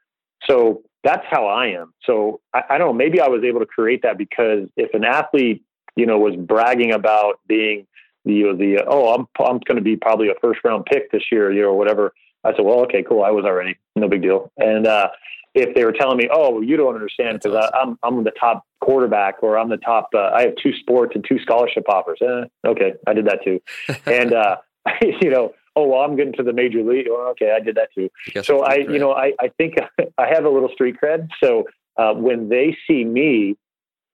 [0.50, 1.94] So that's how I am.
[2.06, 2.94] So I, I don't know.
[2.94, 5.64] Maybe I was able to create that because if an athlete,
[5.96, 7.88] you know, was bragging about being
[8.26, 11.24] you know, the oh I'm I'm going to be probably a first round pick this
[11.32, 12.14] year, you know, whatever.
[12.44, 13.24] I said, well, okay, cool.
[13.24, 14.52] I was already no big deal.
[14.58, 15.10] And uh,
[15.56, 17.98] if they were telling me, "Oh, well, you don't understand because awesome.
[18.04, 20.10] I'm I'm the top quarterback or I'm the top.
[20.14, 23.60] Uh, I have two sports and two scholarship offers." Eh, okay, I did that too,
[24.06, 24.58] and uh,
[25.02, 27.08] you know, oh well, I'm getting to the major league.
[27.10, 28.10] Oh, okay, I did that too.
[28.44, 29.76] So I, you know, I I think
[30.18, 31.30] I have a little street cred.
[31.44, 31.66] So
[31.98, 33.58] uh, when they see me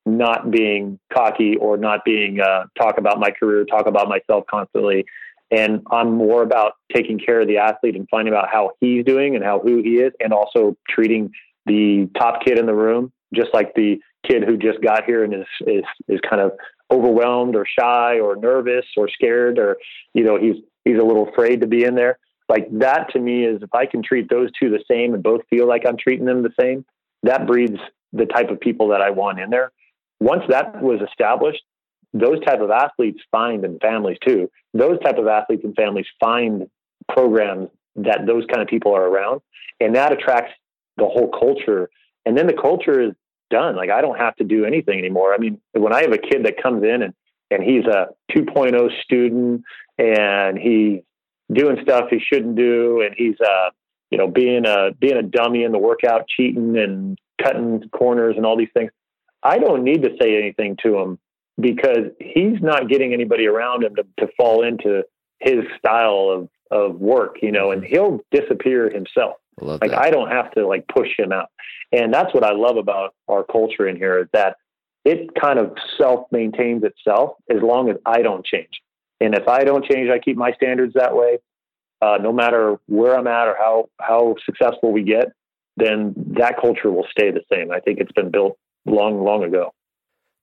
[0.05, 5.05] not being cocky or not being uh, talk about my career, talk about myself constantly,
[5.51, 9.35] and I'm more about taking care of the athlete and finding out how he's doing
[9.35, 11.31] and how who he is, and also treating
[11.65, 15.33] the top kid in the room just like the kid who just got here and
[15.33, 16.51] is is is kind of
[16.91, 19.77] overwhelmed or shy or nervous or scared or
[20.13, 22.19] you know he's he's a little afraid to be in there.
[22.47, 25.41] Like that to me is if I can treat those two the same and both
[25.49, 26.85] feel like I'm treating them the same,
[27.23, 27.79] that breeds
[28.13, 29.71] the type of people that I want in there.
[30.20, 31.61] Once that was established,
[32.13, 36.70] those type of athletes find and families too those type of athletes and families find
[37.07, 39.41] programs that those kind of people are around.
[39.80, 40.53] And that attracts
[40.97, 41.89] the whole culture.
[42.26, 43.13] And then the culture is
[43.49, 43.76] done.
[43.76, 45.34] Like i don't have to do anything anymore.
[45.34, 47.13] I mean when i have a kid that comes in and
[47.51, 49.61] and he's a 2.0 student
[49.99, 51.01] and he's
[51.53, 53.70] doing stuff he shouldn't do and he's uh
[54.09, 58.47] you know being a being a dummy in the workout cheating and cutting corners and
[58.47, 58.89] all these things
[59.45, 61.19] i don't need to say anything to him
[61.59, 65.03] because he's not getting anybody around him to, to fall into
[65.39, 69.35] his style of, of work, you know, and he'll disappear himself.
[69.61, 70.01] like that.
[70.01, 71.49] I don't have to like push him out.
[71.91, 74.57] And that's what I love about our culture in here is that
[75.05, 78.81] it kind of self maintains itself as long as I don't change.
[79.21, 81.37] And if I don't change, I keep my standards that way.
[82.01, 85.27] Uh, no matter where I'm at or how how successful we get,
[85.77, 87.71] then that culture will stay the same.
[87.71, 89.71] I think it's been built long, long ago.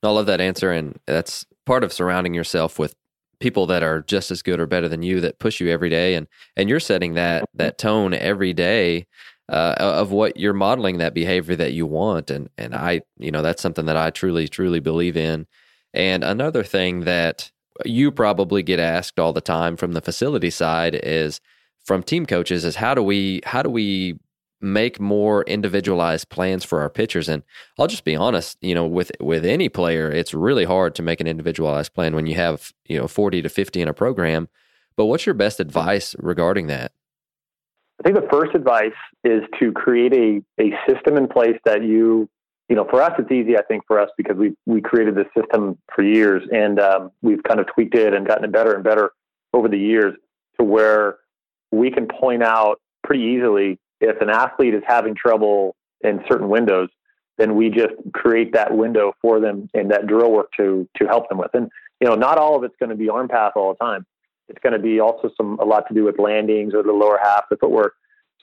[0.03, 2.95] I love that answer, and that's part of surrounding yourself with
[3.41, 6.15] people that are just as good or better than you that push you every day,
[6.15, 6.27] and
[6.57, 9.07] and you're setting that that tone every day
[9.49, 13.43] uh, of what you're modeling that behavior that you want, and and I you know
[13.43, 15.47] that's something that I truly truly believe in.
[15.95, 17.53] And another thing that
[17.85, 21.41] you probably get asked all the time from the facility side is
[21.85, 24.19] from team coaches is how do we how do we
[24.63, 27.29] make more individualized plans for our pitchers.
[27.29, 27.43] And
[27.79, 31.21] I'll just be honest, you know, with with any player, it's really hard to make
[31.21, 34.49] an individualized plan when you have, you know, 40 to 50 in a program.
[34.97, 36.93] But what's your best advice regarding that?
[38.01, 38.93] I think the first advice
[39.25, 42.29] is to create a, a system in place that you,
[42.69, 45.27] you know, for us, it's easy, I think, for us because we, we created this
[45.37, 48.83] system for years and um, we've kind of tweaked it and gotten it better and
[48.83, 49.13] better
[49.53, 50.15] over the years
[50.59, 51.19] to where
[51.71, 56.89] we can point out pretty easily if an athlete is having trouble in certain windows,
[57.39, 61.29] then we just create that window for them and that drill work to to help
[61.29, 61.51] them with.
[61.55, 64.05] And you know, not all of it's going to be arm path all the time.
[64.49, 67.19] It's going to be also some a lot to do with landings or the lower
[67.23, 67.95] half, the footwork.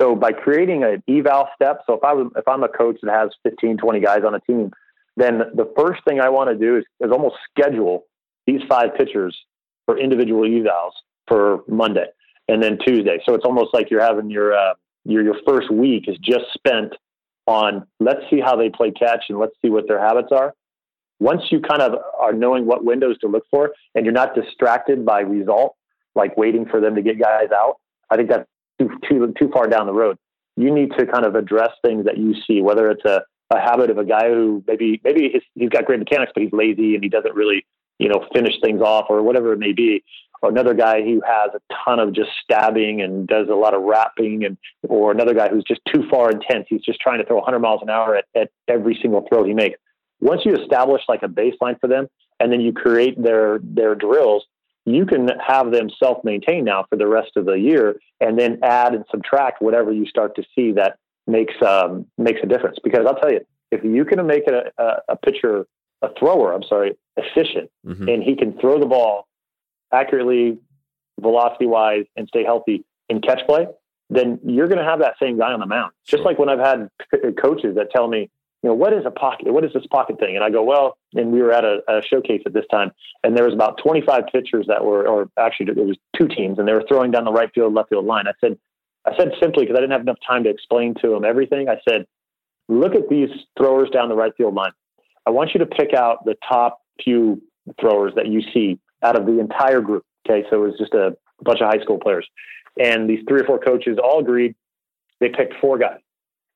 [0.02, 3.14] So by creating an eval step, so if I was if I'm a coach that
[3.14, 4.72] has 15, 20 guys on a team,
[5.18, 8.06] then the first thing I want to do is, is almost schedule
[8.48, 9.38] these five pitchers
[9.86, 10.92] for individual evals
[11.28, 12.08] for Monday
[12.48, 13.20] and then Tuesday.
[13.28, 14.74] So it's almost like you're having your uh,
[15.10, 16.94] your your first week is just spent
[17.48, 20.54] on let's see how they play catch and let's see what their habits are.
[21.20, 25.06] Once you kind of are knowing what windows to look for and you're not distracted
[25.06, 25.76] by result,
[26.16, 27.76] like waiting for them to get guys out,
[28.10, 28.48] I think that's
[28.80, 30.18] too, too, too far down the road.
[30.56, 33.22] You need to kind of address things that you see, whether it's a,
[33.54, 36.96] a habit of a guy who maybe, maybe he's, got great mechanics, but he's lazy
[36.96, 37.66] and he doesn't really,
[37.98, 40.04] you know, finish things off or whatever it may be
[40.42, 44.46] another guy who has a ton of just stabbing and does a lot of wrapping
[44.46, 46.68] and or another guy who's just too far intense.
[46.70, 49.54] He's just trying to throw 100 miles an hour at, at every single throw he
[49.54, 49.80] makes.
[50.22, 52.08] Once you establish like a baseline for them
[52.40, 54.46] and then you create their their drills
[54.86, 58.94] you can have them self-maintain now for the rest of the year and then add
[58.94, 62.78] and subtract whatever you start to see that makes um, makes a difference.
[62.84, 65.66] Because i'll tell you if you can make a, a, a pitcher
[66.02, 68.08] a thrower i'm sorry efficient mm-hmm.
[68.08, 69.28] and he can throw the ball
[69.92, 70.58] accurately,
[71.20, 73.68] velocity wise, and stay healthy in catch play,
[74.10, 75.92] then you're going to have that same guy on the mound.
[76.06, 78.30] Just like when I've had uh, coaches that tell me,
[78.64, 79.54] you know, what is a pocket?
[79.54, 80.36] What is this pocket thing?
[80.36, 82.92] And I go, well, and we were at a, a showcase at this time,
[83.24, 86.68] and there was about 25 pitchers that were, or actually there was two teams, and
[86.68, 88.28] they were throwing down the right field, left field line.
[88.28, 88.58] I said,
[89.06, 91.70] I said simply because I didn't have enough time to explain to them everything.
[91.70, 92.06] I said,
[92.68, 94.72] look at these throwers down the right field line.
[95.26, 97.42] I want you to pick out the top few
[97.80, 100.04] throwers that you see out of the entire group.
[100.28, 102.28] Okay, so it was just a bunch of high school players,
[102.80, 104.56] and these three or four coaches all agreed.
[105.20, 106.00] They picked four guys,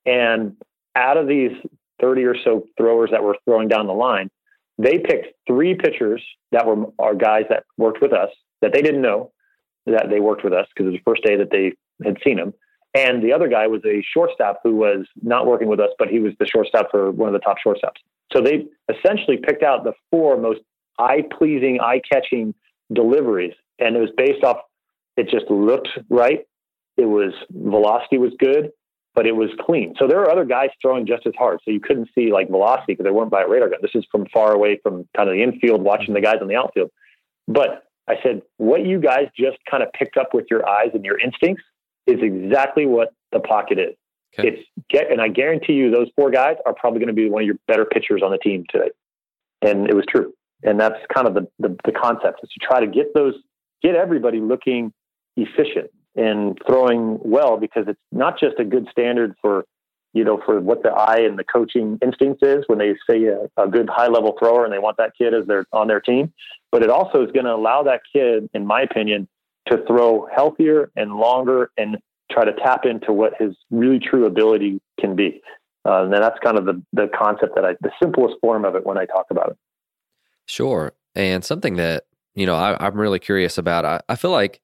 [0.05, 0.55] and
[0.95, 1.51] out of these
[1.99, 4.29] thirty or so throwers that were throwing down the line,
[4.77, 8.29] they picked three pitchers that were our guys that worked with us
[8.61, 9.31] that they didn't know
[9.85, 11.73] that they worked with us because it was the first day that they
[12.03, 12.53] had seen them.
[12.95, 16.19] And the other guy was a shortstop who was not working with us, but he
[16.19, 17.97] was the shortstop for one of the top shortstops.
[18.31, 20.61] So they essentially picked out the four most
[20.97, 22.53] eye pleasing, eye catching
[22.91, 23.53] deliveries.
[23.79, 24.57] And it was based off,
[25.17, 26.45] it just looked right.
[26.97, 28.71] It was velocity was good,
[29.15, 29.95] but it was clean.
[29.97, 31.59] So there were other guys throwing just as hard.
[31.65, 33.79] So you couldn't see like velocity because they weren't by a radar gun.
[33.81, 36.55] This is from far away from kind of the infield, watching the guys on the
[36.55, 36.91] outfield.
[37.47, 41.03] But I said, what you guys just kind of picked up with your eyes and
[41.03, 41.63] your instincts
[42.05, 43.95] is exactly what the pocket is.
[44.37, 44.49] Okay.
[44.49, 47.43] It's get, and I guarantee you, those four guys are probably going to be one
[47.43, 48.89] of your better pitchers on the team today.
[49.61, 50.33] And it was true
[50.63, 53.35] and that's kind of the, the, the concept is to try to get those
[53.81, 54.93] get everybody looking
[55.35, 59.65] efficient and throwing well because it's not just a good standard for
[60.13, 63.49] you know for what the eye and the coaching instinct is when they say a,
[63.57, 66.31] a good high level thrower and they want that kid as their on their team
[66.71, 69.27] but it also is going to allow that kid in my opinion
[69.67, 71.97] to throw healthier and longer and
[72.31, 75.41] try to tap into what his really true ability can be
[75.85, 78.85] uh, and that's kind of the, the concept that I, the simplest form of it
[78.85, 79.57] when I talk about it.
[80.45, 80.93] Sure.
[81.15, 84.61] And something that, you know, I, am really curious about, I, I feel like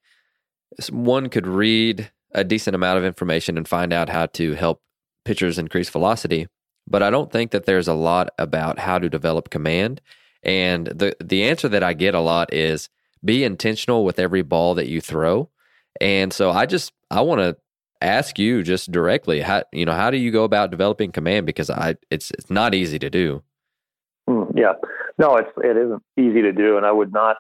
[0.91, 4.81] one could read a decent amount of information and find out how to help
[5.25, 6.47] pitchers increase velocity.
[6.87, 10.01] But I don't think that there's a lot about how to develop command.
[10.41, 12.89] And the the answer that I get a lot is
[13.23, 15.49] be intentional with every ball that you throw.
[15.99, 17.57] And so I just I want to
[18.01, 21.69] ask you just directly how you know how do you go about developing command because
[21.69, 23.43] I it's it's not easy to do.
[24.29, 24.73] Mm, yeah.
[25.19, 27.37] No, it's it isn't easy to do, and I would not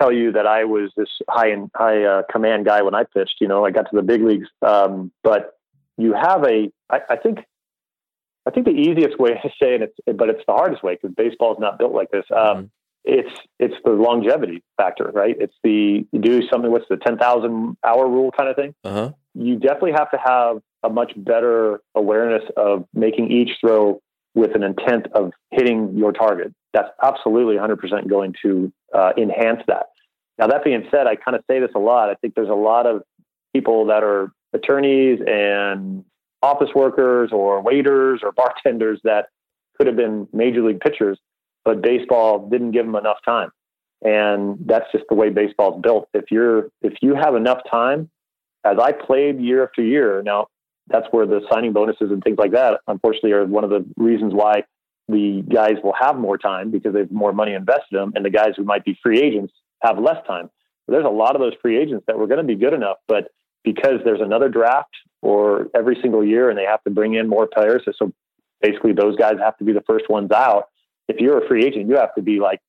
[0.00, 3.36] tell you that I was this high and high uh, command guy when I pitched.
[3.40, 5.58] You know, I got to the big leagues, um, but
[5.98, 6.72] you have a.
[6.90, 7.40] I, I think,
[8.46, 11.52] I think the easiest way to say it, but it's the hardest way because baseball
[11.52, 12.24] is not built like this.
[12.30, 12.64] Um, mm-hmm.
[13.04, 15.36] It's it's the longevity factor, right?
[15.38, 16.70] It's the you do something.
[16.70, 18.74] What's the ten thousand hour rule kind of thing?
[18.84, 19.12] Uh-huh.
[19.34, 24.00] You definitely have to have a much better awareness of making each throw
[24.34, 26.52] with an intent of hitting your target.
[26.72, 29.86] That's absolutely 100% going to uh, enhance that.
[30.38, 32.10] Now, that being said, I kind of say this a lot.
[32.10, 33.02] I think there's a lot of
[33.52, 36.04] people that are attorneys and
[36.42, 39.26] office workers or waiters or bartenders that
[39.76, 41.18] could have been major league pitchers,
[41.64, 43.50] but baseball didn't give them enough time.
[44.02, 46.08] And that's just the way baseball's built.
[46.14, 48.08] If you're if you have enough time,
[48.64, 50.46] as I played year after year, now
[50.86, 54.34] that's where the signing bonuses and things like that, unfortunately, are one of the reasons
[54.34, 54.62] why
[55.08, 58.24] the guys will have more time because they have more money invested in them, and
[58.24, 59.52] the guys who might be free agents
[59.82, 60.50] have less time.
[60.86, 63.28] there's a lot of those free agents that were going to be good enough, but
[63.64, 64.90] because there's another draft
[65.20, 68.12] or every single year, and they have to bring in more players, so
[68.60, 70.64] basically those guys have to be the first ones out.
[71.08, 72.60] If you're a free agent, you have to be like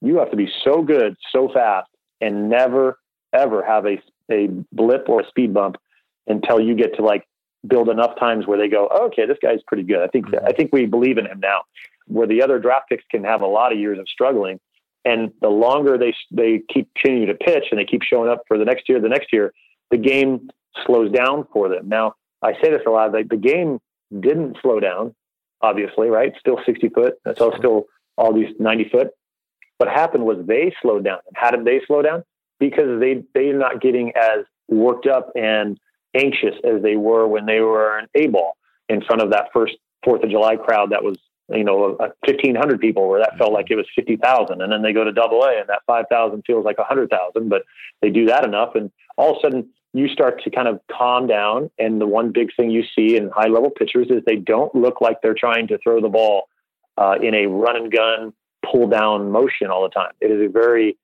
[0.00, 1.88] you have to be so good, so fast,
[2.20, 2.98] and never
[3.32, 5.76] ever have a a blip or a speed bump
[6.26, 7.24] until you get to like
[7.66, 10.00] build enough times where they go, oh, okay, this guy's pretty good.
[10.00, 10.46] I think mm-hmm.
[10.46, 11.62] I think we believe in him now.
[12.06, 14.60] Where the other draft picks can have a lot of years of struggling,
[15.04, 18.58] and the longer they they keep continue to pitch and they keep showing up for
[18.58, 19.52] the next year, the next year,
[19.90, 20.48] the game
[20.84, 21.88] slows down for them.
[21.88, 23.12] Now, I say this a lot.
[23.12, 23.80] Like the game
[24.12, 25.14] didn't slow down,
[25.60, 26.32] obviously, right?
[26.38, 27.14] Still sixty foot.
[27.24, 27.86] That's all still
[28.16, 29.08] all these 90 foot.
[29.78, 31.18] What happened was they slowed down.
[31.26, 32.24] And how did they slow down?
[32.58, 35.78] Because they they're not getting as worked up and
[36.16, 38.56] anxious as they were when they were an A ball
[38.88, 41.96] in front of that first Fourth of July crowd that was you know,
[42.26, 45.04] fifteen hundred people, where that felt like it was fifty thousand, and then they go
[45.04, 47.48] to Double A, and that five thousand feels like a hundred thousand.
[47.48, 47.62] But
[48.02, 51.26] they do that enough, and all of a sudden you start to kind of calm
[51.26, 51.70] down.
[51.78, 55.00] And the one big thing you see in high level pitchers is they don't look
[55.00, 56.48] like they're trying to throw the ball
[56.98, 58.32] uh, in a run and gun,
[58.70, 60.12] pull down motion all the time.
[60.20, 60.98] It is a very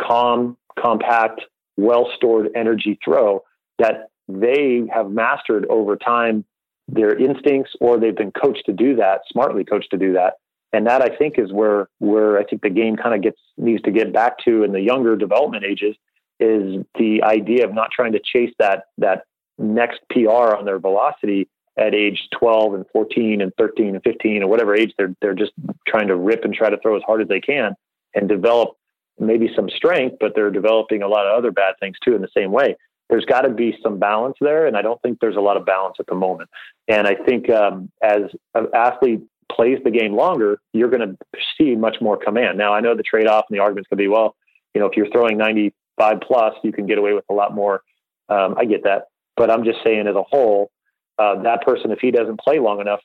[0.00, 1.42] calm, compact,
[1.76, 3.44] well stored energy throw
[3.78, 6.44] that they have mastered over time
[6.88, 10.34] their instincts or they've been coached to do that, smartly coached to do that.
[10.72, 13.82] And that I think is where where I think the game kind of gets needs
[13.82, 15.96] to get back to in the younger development ages
[16.38, 19.24] is the idea of not trying to chase that that
[19.58, 21.48] next PR on their velocity
[21.78, 25.52] at age 12 and 14 and 13 and 15 or whatever age they're they're just
[25.86, 27.74] trying to rip and try to throw as hard as they can
[28.14, 28.76] and develop
[29.18, 32.28] maybe some strength but they're developing a lot of other bad things too in the
[32.36, 32.76] same way
[33.08, 35.64] there's got to be some balance there and i don't think there's a lot of
[35.64, 36.50] balance at the moment.
[36.88, 38.22] And i think um, as
[38.54, 41.16] an athlete plays the game longer you're going to
[41.56, 42.58] see much more command.
[42.58, 44.36] Now i know the trade-off and the arguments could be well
[44.74, 47.82] you know if you're throwing 95 plus you can get away with a lot more.
[48.28, 49.04] Um, i get that.
[49.36, 50.70] But i'm just saying as a whole
[51.18, 53.00] uh, that person if he doesn't play long enough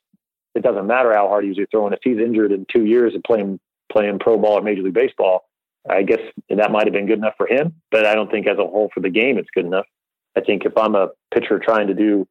[0.53, 3.59] it doesn't matter how hard he's throwing if he's injured in two years of playing
[3.91, 5.45] playing pro ball or major league baseball
[5.89, 6.19] I guess
[6.49, 8.89] that might have been good enough for him, but I don't think as a whole
[8.93, 9.85] for the game it's good enough.
[10.35, 12.27] I think if I'm a pitcher trying to do,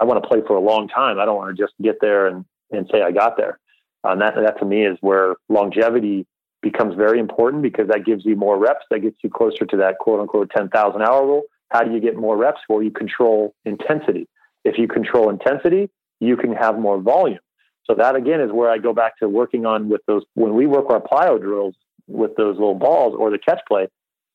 [0.00, 1.18] I want to play for a long time.
[1.18, 3.58] I don't want to just get there and, and say I got there.
[4.04, 6.26] Um, that that to me is where longevity
[6.62, 8.84] becomes very important because that gives you more reps.
[8.90, 11.42] That gets you closer to that quote unquote ten thousand hour rule.
[11.70, 12.60] How do you get more reps?
[12.68, 14.28] Well, you control intensity.
[14.64, 15.90] If you control intensity,
[16.20, 17.40] you can have more volume.
[17.84, 20.66] So that again is where I go back to working on with those when we
[20.66, 21.74] work our plyo drills
[22.08, 23.88] with those little balls or the catch play,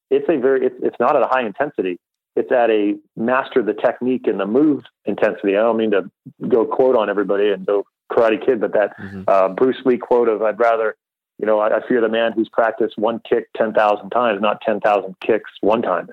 [0.10, 2.00] it's a very it's, it's not at a high intensity.
[2.36, 5.58] It's at a master the technique and the move intensity.
[5.58, 6.10] I don't mean to
[6.48, 9.24] go quote on everybody and go Karate Kid, but that mm-hmm.
[9.28, 10.96] uh, Bruce Lee quote of "I'd rather."
[11.40, 15.16] You know, I, I fear the man who's practiced one kick 10,000 times, not 10,000
[15.24, 16.10] kicks one time.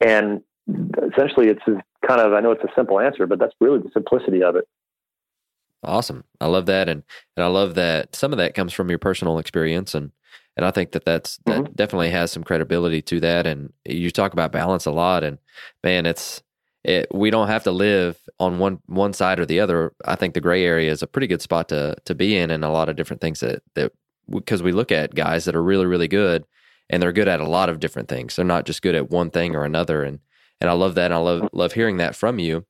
[0.00, 0.40] And
[1.12, 1.62] essentially, it's
[2.06, 4.66] kind of, I know it's a simple answer, but that's really the simplicity of it.
[5.84, 6.24] Awesome.
[6.40, 6.88] I love that.
[6.88, 7.02] And,
[7.36, 9.94] and I love that some of that comes from your personal experience.
[9.94, 10.12] And
[10.56, 11.72] and I think that that's that mm-hmm.
[11.74, 13.46] definitely has some credibility to that.
[13.46, 15.38] And you talk about balance a lot, and
[15.82, 16.42] man, it's
[16.84, 19.92] it, we don't have to live on one one side or the other.
[20.04, 22.64] I think the gray area is a pretty good spot to to be in, and
[22.64, 23.92] a lot of different things that that
[24.30, 26.44] because we look at guys that are really really good,
[26.90, 28.36] and they're good at a lot of different things.
[28.36, 30.18] They're not just good at one thing or another, and
[30.60, 31.06] and I love that.
[31.06, 32.66] And I love love hearing that from you.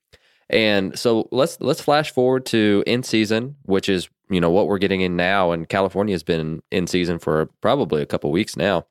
[0.51, 4.79] And so let's let's flash forward to in season, which is you know what we're
[4.79, 8.87] getting in now, and California has been in season for probably a couple weeks now.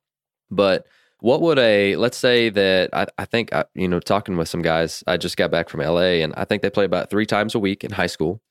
[0.49, 0.85] But
[1.19, 4.61] what would a let's say that I, I think I, you know talking with some
[4.61, 7.55] guys, I just got back from LA, and I think they play about three times
[7.55, 8.41] a week in high school,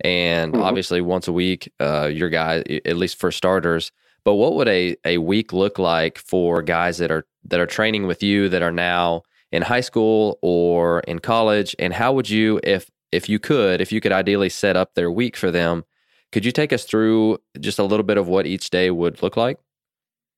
[0.00, 0.62] and mm-hmm.
[0.62, 3.92] obviously once a week, uh, your guy at least for starters.
[4.24, 8.06] But what would a, a week look like for guys that are that are training
[8.06, 9.22] with you that are now
[9.52, 11.74] in high school or in college?
[11.78, 15.10] And how would you, if if you could, if you could ideally set up their
[15.10, 15.84] week for them,
[16.32, 19.36] could you take us through just a little bit of what each day would look
[19.36, 19.58] like?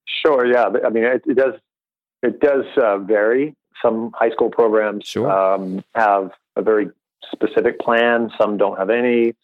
[0.07, 0.47] Sure.
[0.47, 0.67] Yeah.
[0.85, 1.55] I mean, it, it does
[2.23, 3.55] it does uh, vary.
[3.85, 5.31] Some high school programs sure.
[5.31, 6.89] um, have a very
[7.33, 8.31] specific plan.
[8.41, 9.35] Some don't have any.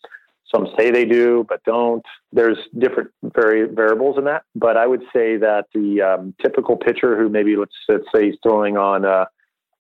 [0.54, 2.04] Some say they do, but don't.
[2.32, 4.44] There's different very variables in that.
[4.54, 8.38] But I would say that the um, typical pitcher who maybe let's, let's say he's
[8.42, 9.26] throwing on uh,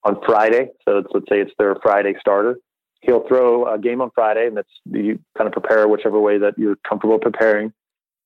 [0.04, 0.70] on Friday.
[0.86, 2.58] So let's say it's their Friday starter.
[3.00, 6.58] He'll throw a game on Friday, and that's you kind of prepare whichever way that
[6.58, 7.72] you're comfortable preparing.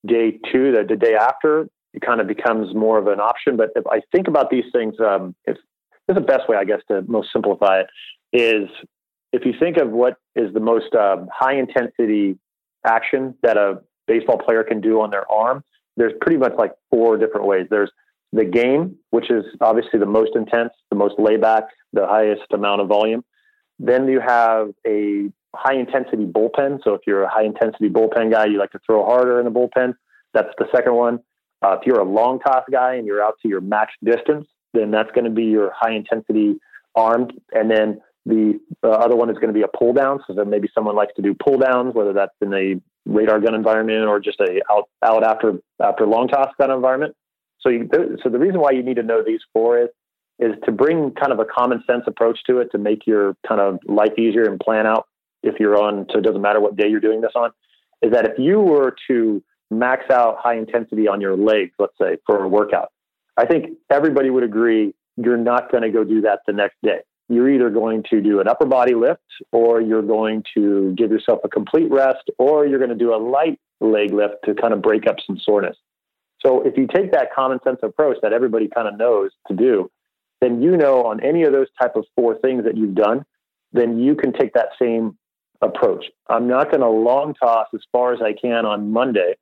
[0.06, 3.56] Day two, the, the day after, it kind of becomes more of an option.
[3.56, 5.56] But if I think about these things, um, if
[6.08, 7.86] this is the best way, I guess, to most simplify it
[8.32, 8.68] is
[9.32, 12.38] if you think of what is the most um, high intensity
[12.84, 15.62] action that a baseball player can do on their arm,
[15.96, 17.66] there's pretty much like four different ways.
[17.70, 17.90] There's
[18.32, 22.88] the game, which is obviously the most intense, the most layback, the highest amount of
[22.88, 23.24] volume.
[23.82, 26.78] Then you have a high intensity bullpen.
[26.84, 29.50] So if you're a high intensity bullpen guy, you like to throw harder in the
[29.50, 29.94] bullpen.
[30.32, 31.18] That's the second one.
[31.62, 34.92] Uh, if you're a long toss guy and you're out to your max distance, then
[34.92, 36.60] that's going to be your high intensity
[36.94, 37.28] arm.
[37.52, 40.20] And then the uh, other one is going to be a pull down.
[40.26, 43.54] So then maybe someone likes to do pull downs, whether that's in a radar gun
[43.54, 47.16] environment or just a out, out after after long toss of environment.
[47.60, 47.88] So, you,
[48.22, 49.88] so the reason why you need to know these four is
[50.42, 53.60] is to bring kind of a common sense approach to it to make your kind
[53.60, 55.06] of life easier and plan out
[55.42, 56.06] if you're on.
[56.10, 57.50] So it doesn't matter what day you're doing this on.
[58.02, 62.16] Is that if you were to max out high intensity on your legs, let's say
[62.26, 62.92] for a workout.
[63.36, 67.00] I think everybody would agree you're not going to go do that the next day.
[67.28, 69.22] You're either going to do an upper body lift
[69.52, 73.16] or you're going to give yourself a complete rest or you're going to do a
[73.16, 75.76] light leg lift to kind of break up some soreness.
[76.44, 79.90] So if you take that common sense approach that everybody kind of knows to do,
[80.42, 83.24] then you know on any of those type of four things that you've done,
[83.72, 85.16] then you can take that same
[85.62, 86.06] approach.
[86.28, 89.36] I'm not going to long toss as far as I can on Monday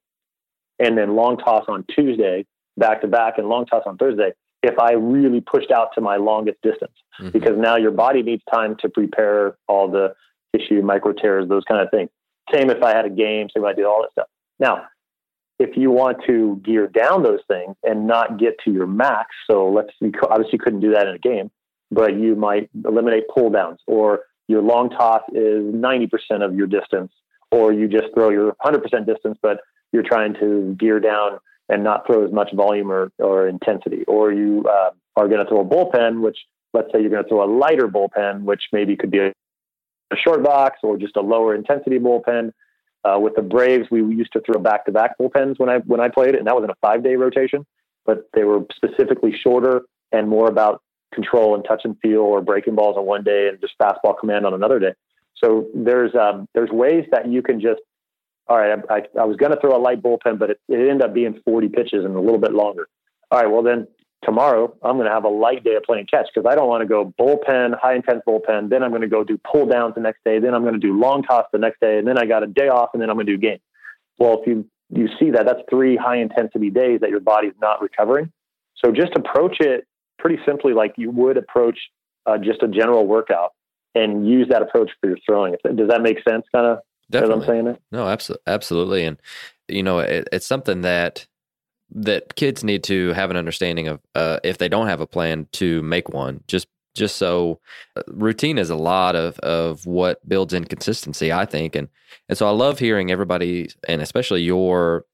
[0.78, 2.44] and then long toss on Tuesday
[2.76, 4.32] back to back and long toss on Thursday
[4.62, 7.30] if I really pushed out to my longest distance mm-hmm.
[7.30, 10.14] because now your body needs time to prepare all the
[10.55, 12.11] tissue, micro tears, those kind of things.
[12.53, 14.28] Same if I had a game, same if I did all that stuff.
[14.59, 14.84] Now,
[15.61, 19.70] if you want to gear down those things and not get to your max, so
[19.70, 21.50] let's you obviously couldn't do that in a game,
[21.90, 26.08] but you might eliminate pull downs or your long toss is 90%
[26.42, 27.12] of your distance,
[27.52, 29.61] or you just throw your 100% distance, but
[29.92, 31.38] you're trying to gear down
[31.68, 35.48] and not throw as much volume or, or intensity, or you uh, are going to
[35.48, 36.38] throw a bullpen, which
[36.72, 39.28] let's say you're going to throw a lighter bullpen, which maybe could be a,
[40.11, 42.52] a short box or just a lower intensity bullpen
[43.05, 46.34] uh, with the Braves, we used to throw back-to-back bullpens when I when I played
[46.34, 47.66] and that was in a five-day rotation.
[48.07, 49.82] But they were specifically shorter
[50.12, 50.82] and more about
[51.12, 54.46] control and touch and feel, or breaking balls on one day and just fastball command
[54.46, 54.92] on another day.
[55.36, 57.80] So there's um, there's ways that you can just
[58.51, 58.78] all right.
[58.90, 61.14] I, I, I was going to throw a light bullpen, but it, it ended up
[61.14, 62.88] being 40 pitches and a little bit longer.
[63.30, 63.51] All right.
[63.51, 63.86] Well, then
[64.25, 66.83] tomorrow I'm going to have a light day of playing catch because I don't want
[66.83, 68.71] to go bullpen, high intense bullpen.
[68.71, 70.39] Then I'm going to go do pull downs the next day.
[70.39, 71.99] Then I'm going to do long toss the next day.
[71.99, 73.61] And then I got a day off and then I'm going to do game.
[74.18, 77.81] Well, if you, you see that, that's three high intensity days that your body's not
[77.81, 78.33] recovering.
[78.77, 79.87] So just approach it
[80.18, 81.79] pretty simply like you would approach
[82.27, 83.53] uh, just a general workout
[83.95, 85.57] and use that approach for your throwing.
[85.64, 86.45] Does that make sense?
[86.55, 86.79] Kind of.
[87.11, 87.35] Definitely.
[87.35, 87.83] I'm saying it.
[87.91, 89.21] No, absolutely, absolutely, and
[89.66, 91.27] you know, it, it's something that
[91.93, 95.47] that kids need to have an understanding of uh, if they don't have a plan
[95.53, 97.61] to make one just just so
[97.97, 101.88] uh, routine is a lot of of what builds inconsistency i think and
[102.28, 105.05] and so i love hearing everybody and especially your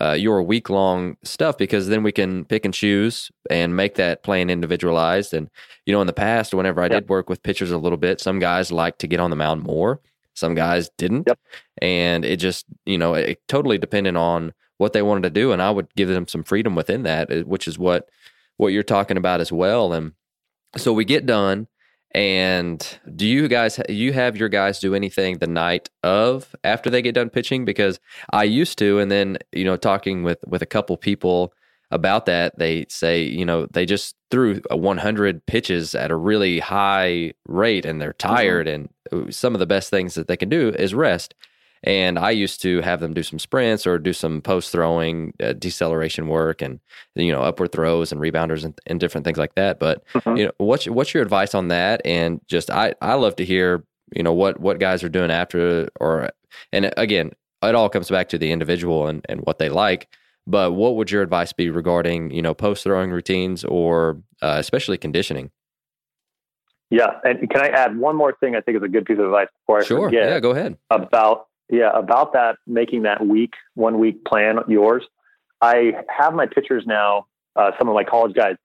[0.00, 4.24] uh, your week long stuff because then we can pick and choose and make that
[4.24, 5.48] plan individualized and
[5.86, 7.02] you know in the past whenever i yep.
[7.02, 9.62] did work with pitchers a little bit some guys like to get on the mound
[9.62, 10.00] more
[10.34, 11.38] some guys didn't yep.
[11.80, 15.62] and it just you know it totally depended on what they wanted to do, and
[15.62, 18.08] I would give them some freedom within that, eh, which is what
[18.56, 19.92] what you're talking about as well.
[19.92, 20.12] And
[20.76, 21.68] so we get done.
[22.14, 27.02] And do you guys you have your guys do anything the night of after they
[27.02, 27.64] get done pitching?
[27.64, 27.98] Because
[28.32, 31.52] I used to, and then you know talking with with a couple people
[31.90, 37.32] about that, they say you know they just threw 100 pitches at a really high
[37.48, 38.34] rate, and they're mm-hmm.
[38.34, 38.68] tired.
[38.68, 38.86] Mm-hmm.
[39.12, 41.34] And uh, some of the best things that they can do is rest.
[41.84, 45.52] And I used to have them do some sprints or do some post throwing, uh,
[45.52, 46.80] deceleration work, and
[47.14, 49.78] you know upward throws and rebounders and, and different things like that.
[49.78, 50.36] But mm-hmm.
[50.36, 52.00] you know, what's what's your advice on that?
[52.04, 53.84] And just I I love to hear
[54.16, 56.30] you know what what guys are doing after or
[56.72, 57.32] and again
[57.62, 60.08] it all comes back to the individual and and what they like.
[60.46, 64.96] But what would your advice be regarding you know post throwing routines or uh, especially
[64.96, 65.50] conditioning?
[66.90, 68.54] Yeah, and can I add one more thing?
[68.54, 70.08] I think is a good piece of advice before I sure.
[70.08, 70.28] forget.
[70.28, 70.76] Yeah, go ahead.
[70.90, 75.04] About yeah, about that, making that week, one week plan yours.
[75.60, 78.56] I have my pitchers now, uh, some of my college guys,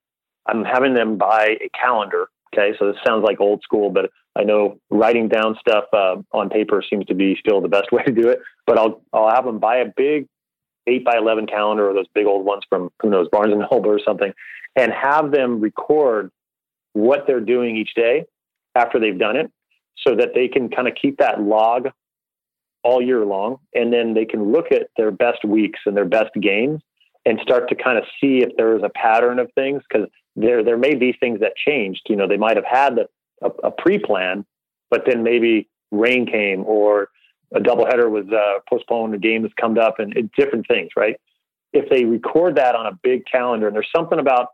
[0.46, 2.28] I'm having them buy a calendar.
[2.52, 2.76] Okay.
[2.78, 6.82] So this sounds like old school, but I know writing down stuff uh, on paper
[6.88, 8.40] seems to be still the best way to do it.
[8.66, 10.26] But I'll, I'll have them buy a big
[10.86, 13.90] eight by 11 calendar or those big old ones from, who knows, Barnes and Noble
[13.90, 14.32] or something,
[14.76, 16.30] and have them record
[16.92, 18.24] what they're doing each day
[18.74, 19.50] after they've done it
[19.96, 21.88] so that they can kind of keep that log
[22.82, 23.58] all year long.
[23.74, 26.80] And then they can look at their best weeks and their best games
[27.26, 30.64] and start to kind of see if there is a pattern of things because there
[30.64, 32.02] there may be things that changed.
[32.08, 33.08] You know, they might have had the,
[33.42, 34.44] a, a pre-plan,
[34.90, 37.08] but then maybe rain came or
[37.54, 41.16] a doubleheader was uh, postponed, a game has come up, and it, different things, right?
[41.72, 44.48] If they record that on a big calendar, and there's something about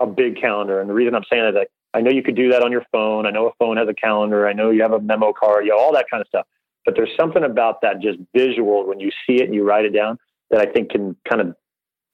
[0.00, 2.62] a big calendar, and the reason I'm saying that, I know you could do that
[2.62, 3.26] on your phone.
[3.26, 4.46] I know a phone has a calendar.
[4.46, 6.46] I know you have a memo card, you know, all that kind of stuff.
[6.84, 9.90] But there's something about that just visual when you see it and you write it
[9.90, 10.18] down
[10.50, 11.54] that I think can kind of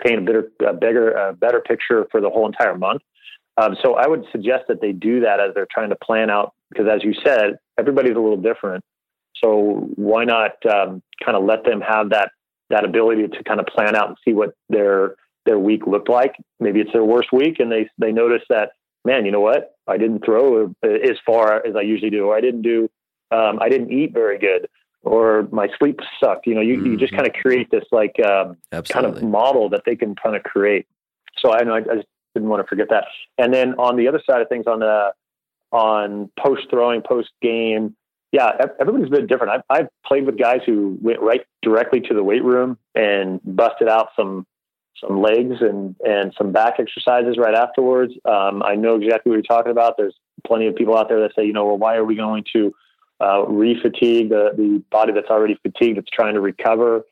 [0.04, 3.02] paint a better, a bigger, a better picture for the whole entire month.
[3.56, 6.52] Um, so I would suggest that they do that as they're trying to plan out,
[6.70, 8.84] because as you said, everybody's a little different.
[9.42, 12.30] So why not um, kind of let them have that
[12.68, 15.14] that ability to kind of plan out and see what their
[15.46, 16.34] their week looked like?
[16.60, 18.72] Maybe it's their worst week, and they they notice that
[19.04, 19.76] man, you know what?
[19.86, 22.90] I didn't throw as far as I usually do, I didn't do
[23.30, 24.68] um, I didn't eat very good,
[25.02, 26.46] or my sleep sucked.
[26.46, 26.86] You know, you, mm-hmm.
[26.86, 27.22] you just mm-hmm.
[27.22, 28.56] kind of create this like um,
[28.88, 30.86] kind of model that they can kind of create.
[31.38, 33.04] So I know I, I just didn't want to forget that.
[33.38, 35.12] And then on the other side of things, on the
[35.72, 37.96] on post throwing, post game,
[38.32, 38.50] yeah,
[38.80, 39.52] everybody's been different.
[39.52, 43.88] I've, I've played with guys who went right directly to the weight room and busted
[43.88, 44.46] out some
[45.00, 48.12] some legs and and some back exercises right afterwards.
[48.24, 49.94] Um, I know exactly what you're talking about.
[49.96, 50.14] There's
[50.46, 52.74] plenty of people out there that say, you know, well, why are we going to
[53.20, 57.02] uh, re-fatigue the, the body that's already fatigued that's trying to recover?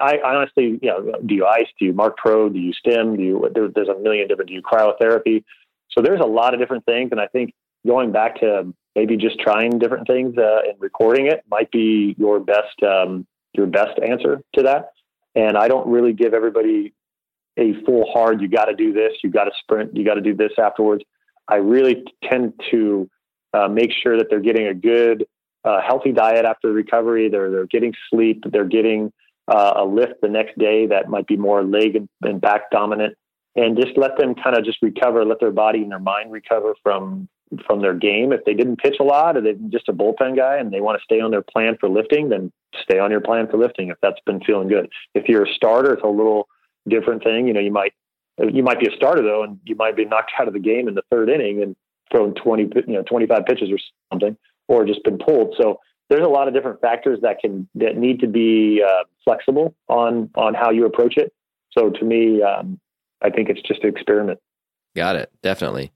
[0.00, 1.66] I, honestly, you know, do you ice?
[1.78, 2.48] Do you Marc Pro?
[2.48, 3.16] Do you stim?
[3.16, 3.50] Do you?
[3.54, 4.48] There, there's a million different.
[4.48, 5.44] Do you cryotherapy?
[5.90, 7.52] So there's a lot of different things, and I think
[7.86, 12.40] going back to maybe just trying different things uh, and recording it might be your
[12.40, 14.92] best um, your best answer to that.
[15.34, 16.92] And I don't really give everybody
[17.56, 18.40] a full hard.
[18.40, 19.12] You got to do this.
[19.22, 19.96] You got to sprint.
[19.96, 21.04] You got to do this afterwards.
[21.48, 23.08] I really tend to
[23.52, 25.26] uh, make sure that they're getting a good,
[25.64, 27.28] uh, healthy diet after recovery.
[27.28, 28.44] They're they're getting sleep.
[28.50, 29.12] They're getting
[29.48, 33.16] uh, a lift the next day that might be more leg and, and back dominant,
[33.56, 35.24] and just let them kind of just recover.
[35.24, 37.28] Let their body and their mind recover from
[37.66, 38.32] from their game.
[38.32, 40.98] If they didn't pitch a lot or they're just a bullpen guy and they want
[40.98, 43.96] to stay on their plan for lifting, then stay on your plan for lifting if
[44.00, 44.88] that's been feeling good.
[45.14, 46.48] If you're a starter, it's a little
[46.88, 47.48] different thing.
[47.48, 47.92] You know, you might
[48.38, 50.88] you might be a starter though, and you might be knocked out of the game
[50.88, 51.76] in the third inning and
[52.10, 53.78] thrown twenty you know twenty five pitches or
[54.12, 54.36] something,
[54.68, 55.54] or just been pulled.
[55.60, 59.74] So there's a lot of different factors that can that need to be uh, flexible
[59.88, 61.32] on on how you approach it.
[61.76, 62.80] So to me, um,
[63.22, 64.40] I think it's just an experiment.
[64.96, 65.92] Got it, definitely.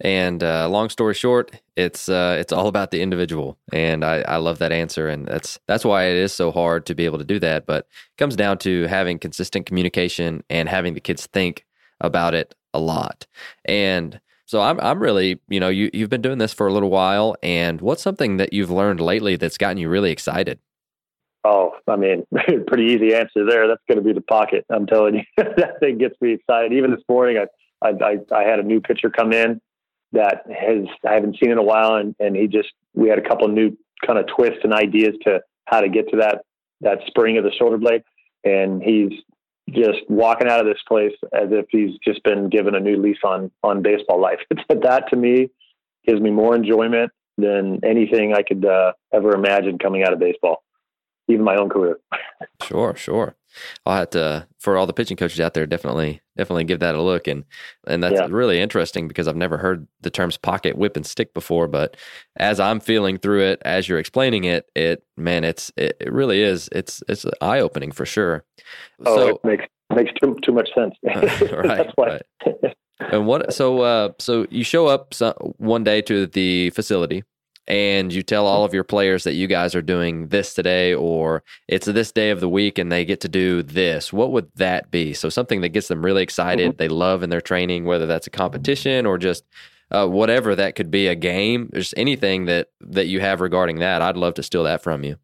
[0.00, 4.36] And uh, long story short, it's uh, it's all about the individual, and I, I
[4.38, 7.24] love that answer, and that's that's why it is so hard to be able to
[7.24, 7.66] do that.
[7.66, 11.64] But it comes down to having consistent communication and having the kids think
[12.00, 13.28] about it a lot.
[13.64, 14.20] And
[14.52, 17.36] so I'm I'm really you know you you've been doing this for a little while,
[17.42, 20.58] and what's something that you've learned lately that's gotten you really excited?
[21.42, 22.26] Oh, I mean,
[22.66, 23.66] pretty easy answer there.
[23.66, 24.66] That's going to be the pocket.
[24.68, 26.74] I'm telling you, that thing gets me excited.
[26.74, 27.38] Even this morning,
[27.82, 29.58] I I, I, had a new pitcher come in
[30.12, 33.26] that has I haven't seen in a while, and, and he just we had a
[33.26, 33.74] couple new
[34.06, 36.42] kind of twists and ideas to how to get to that
[36.82, 38.02] that spring of the shoulder blade,
[38.44, 39.12] and he's
[39.70, 43.18] just walking out of this place as if he's just been given a new lease
[43.24, 44.40] on on baseball life.
[44.68, 45.50] that to me
[46.06, 50.62] gives me more enjoyment than anything I could uh, ever imagine coming out of baseball,
[51.28, 51.98] even my own career.
[52.62, 53.36] sure, sure.
[53.86, 57.02] I'll have to for all the pitching coaches out there, definitely, definitely give that a
[57.02, 57.26] look.
[57.26, 57.44] And
[57.86, 58.26] and that's yeah.
[58.30, 61.68] really interesting because I've never heard the terms pocket, whip, and stick before.
[61.68, 61.96] But
[62.36, 66.42] as I'm feeling through it, as you're explaining it, it man, it's it, it really
[66.42, 66.68] is.
[66.72, 68.44] It's it's eye opening for sure.
[69.04, 70.94] Oh, so, it makes makes too too much sense.
[71.52, 72.22] right, right.
[73.00, 73.52] and what?
[73.52, 77.24] So uh, so you show up some, one day to the facility
[77.68, 81.42] and you tell all of your players that you guys are doing this today or
[81.68, 84.90] it's this day of the week and they get to do this, what would that
[84.90, 85.14] be?
[85.14, 86.76] So something that gets them really excited, mm-hmm.
[86.78, 89.44] they love in their training, whether that's a competition or just
[89.92, 94.02] uh, whatever that could be, a game, just anything that that you have regarding that.
[94.02, 95.16] I'd love to steal that from you.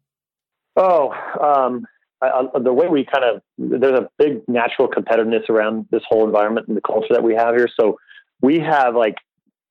[0.75, 1.11] Oh,
[1.41, 1.85] um,
[2.21, 6.25] I, I, the way we kind of there's a big natural competitiveness around this whole
[6.25, 7.67] environment and the culture that we have here.
[7.79, 7.97] So
[8.41, 9.15] we have like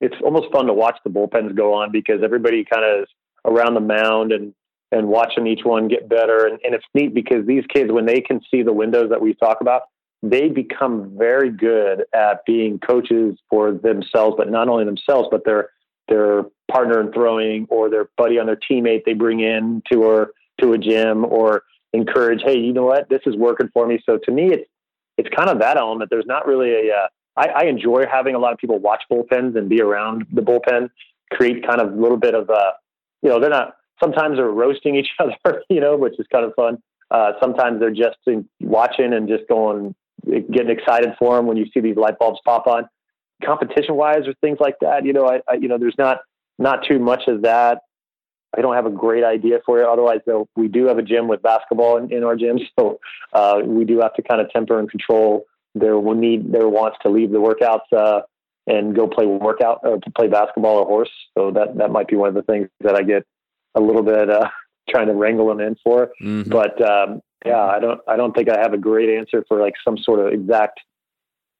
[0.01, 3.09] it's almost fun to watch the bullpens go on because everybody kind of is
[3.45, 4.55] around the mound and
[4.91, 6.47] and watching each one get better.
[6.47, 9.35] And, and it's neat because these kids, when they can see the windows that we
[9.35, 9.83] talk about,
[10.23, 15.71] they become very good at being coaches for themselves, but not only themselves, but their
[16.09, 20.31] their partner in throwing or their buddy on their teammate they bring in to or
[20.59, 24.01] to a gym or encourage, hey, you know what, this is working for me.
[24.07, 24.69] So to me, it's
[25.19, 26.11] it's kind of that element.
[26.11, 29.57] There's not really a uh, I, I enjoy having a lot of people watch bullpens
[29.57, 30.91] and be around the bullpen,
[31.33, 32.73] create kind of a little bit of a,
[33.23, 36.55] you know, they're not, sometimes they're roasting each other, you know, which is kind of
[36.55, 36.79] fun.
[37.11, 38.19] Uh, sometimes they're just
[38.61, 39.95] watching and just going,
[40.27, 42.89] getting excited for them when you see these light bulbs pop on.
[43.45, 46.19] Competition wise or things like that, you know, I, I, you know, there's not
[46.59, 47.83] not too much of that.
[48.57, 49.87] I don't have a great idea for it.
[49.87, 52.99] Otherwise, though, we do have a gym with basketball in, in our gym, so
[53.33, 55.47] uh, we do have to kind of temper and control
[55.81, 58.23] their will need their wants to leave the workouts uh,
[58.67, 61.11] and go play workout or uh, play basketball or horse.
[61.37, 63.25] So that that might be one of the things that I get
[63.75, 64.49] a little bit uh,
[64.89, 66.11] trying to wrangle them in for.
[66.23, 66.51] Mm-hmm.
[66.51, 69.75] But um, yeah, I don't I don't think I have a great answer for like
[69.85, 70.81] some sort of exact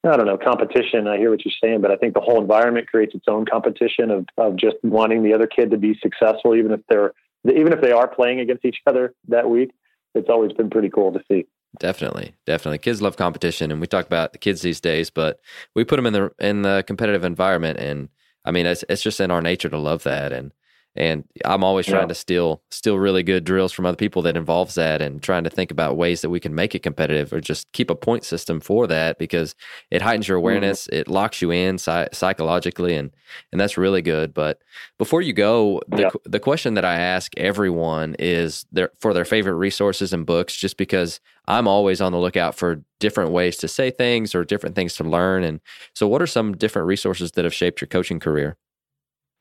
[0.05, 1.09] I don't know competition.
[1.09, 4.11] I hear what you're saying, but I think the whole environment creates its own competition
[4.11, 7.13] of of just wanting the other kid to be successful, even if they're
[7.45, 9.71] even if they are playing against each other that week.
[10.15, 11.47] It's always been pretty cool to see.
[11.79, 12.79] Definitely, definitely.
[12.79, 15.39] Kids love competition, and we talk about the kids these days, but
[15.75, 18.09] we put them in the in the competitive environment, and
[18.45, 20.53] I mean, it's it's just in our nature to love that, and
[20.99, 22.09] and I'm always trying Yeah.
[22.09, 25.51] to steal steal really good drills from other people that involves that, and trying to
[25.51, 28.61] think about ways that we can make it competitive or just keep a point system
[28.61, 29.55] for that because
[29.91, 30.43] it heightens your mm-hmm.
[30.45, 33.13] awareness, it locks you in psy- psychologically, and
[33.53, 34.35] and that's really good.
[34.35, 34.59] But
[34.99, 36.11] before you go, the Yeah.
[36.25, 40.77] the question that I ask everyone is their for their favorite resources and books, just
[40.77, 44.97] because I'm always on the lookout for different ways to say things or different things
[44.97, 45.45] to learn.
[45.45, 45.61] And
[45.95, 48.57] so, what are some different resources that have shaped your coaching career?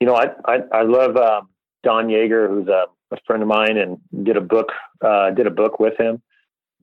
[0.00, 1.48] You know, I I, I love um,
[1.82, 4.68] Don Yaeger, who's a, a friend of mine, and did a book
[5.00, 6.22] uh, did a book with him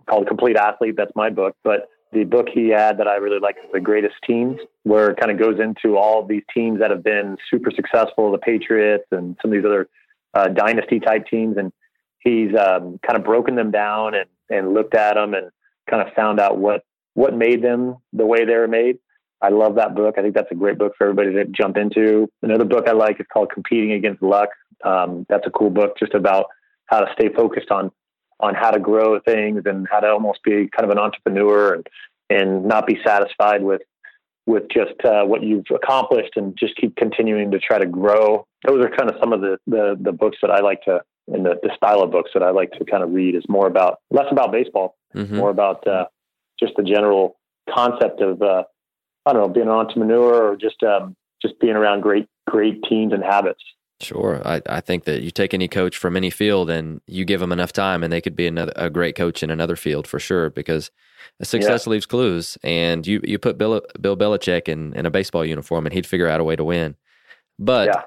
[0.08, 0.96] called Complete Athlete.
[0.98, 4.16] That's my book, but the book he had that I really like is The Greatest
[4.26, 8.32] Teams, where it kind of goes into all these teams that have been super successful,
[8.32, 9.90] the Patriots and some of these other
[10.34, 11.74] uh, dynasty type teams, and
[12.20, 15.50] he's um, kind of broken them down and and looked at them and
[15.90, 16.84] kind of found out what
[17.14, 18.98] what made them the way they were made.
[19.46, 20.16] I love that book.
[20.18, 22.28] I think that's a great book for everybody to jump into.
[22.42, 24.50] Another book I like is called Competing Against Luck.
[24.84, 26.46] Um, that's a cool book just about
[26.88, 27.92] how to stay focused on
[28.40, 31.88] on how to grow things and how to almost be kind of an entrepreneur and
[32.30, 33.82] and not be satisfied with
[34.48, 38.46] with just uh, what you've accomplished and just keep continuing to try to grow.
[38.68, 41.46] Those are kind of some of the the, the books that I like to and
[41.46, 44.00] the, the style of books that I like to kind of read is more about
[44.10, 45.38] less about baseball, Mhm.
[45.38, 46.06] more about uh,
[46.60, 47.38] just the general
[47.74, 48.64] concept of uh,
[49.26, 53.14] I don't know being an entrepreneur or just um, just being around great great teams
[53.14, 53.62] and habits.
[54.02, 54.42] Sure.
[54.46, 57.54] I, I think that you take any coach from any field and you give them
[57.54, 60.50] enough time and they could be another, a great coach in another field for sure
[60.50, 60.92] because
[61.42, 62.58] success leaves clues.
[62.62, 66.28] And you, you put Bill, Bill Belichick in, in a baseball uniform and he'd figure
[66.28, 66.96] out a way to win.
[67.58, 68.02] But Yeah.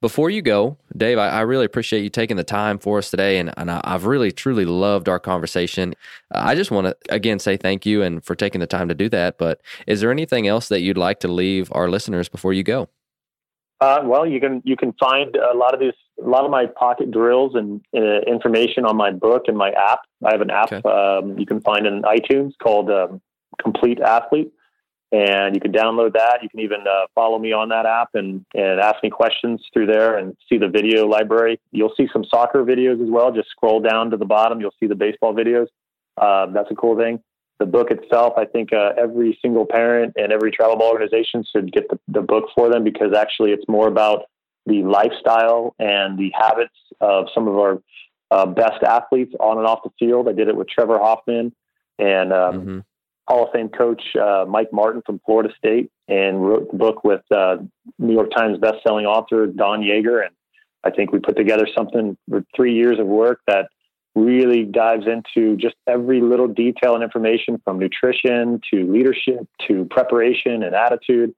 [0.00, 3.38] Before you go, Dave, I, I really appreciate you taking the time for us today.
[3.38, 5.94] And, and I, I've really, truly loved our conversation.
[6.30, 9.08] I just want to, again, say thank you and for taking the time to do
[9.10, 9.38] that.
[9.38, 12.88] But is there anything else that you'd like to leave our listeners before you go?
[13.80, 15.92] Uh, well, you can you can find a lot of these
[16.24, 20.00] a lot of my pocket drills and uh, information on my book and my app.
[20.24, 20.88] I have an app Okay.
[20.88, 23.20] um, you can find in iTunes called um,
[23.60, 24.52] Complete Athlete,
[25.14, 26.40] and you can download that.
[26.42, 29.86] You can even uh, follow me on that app and and ask me questions through
[29.86, 31.60] there and see the video library.
[31.70, 33.30] You'll see some soccer videos as well.
[33.30, 34.60] Just scroll down to the bottom.
[34.60, 35.68] You'll see the baseball videos.
[36.20, 37.20] Um, that's a cool thing.
[37.60, 41.72] The book itself, I think uh, every single parent and every travel ball organization should
[41.72, 44.24] get the, the book for them because actually it's more about
[44.66, 47.80] the lifestyle and the habits of some of our
[48.32, 50.28] uh, best athletes on and off the field.
[50.28, 51.54] I did it with Trevor Hoffman
[52.00, 52.78] and um, hmm
[53.26, 57.22] Hall of Fame coach uh, Mike Martin from Florida State, and wrote the book with
[57.30, 57.56] uh,
[57.98, 60.24] New York Times best-selling author Don Yaeger.
[60.24, 60.34] And
[60.84, 63.68] I think we put together something for three years of work that
[64.14, 70.62] really dives into just every little detail and information from nutrition to leadership to preparation
[70.62, 71.34] and attitude.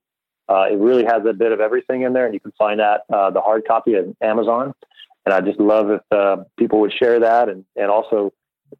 [0.48, 3.02] Uh, it really has a bit of everything in there, and you can find that
[3.12, 4.74] uh, the hard copy at Amazon.
[5.24, 8.32] And I just love if uh, people would share that and and also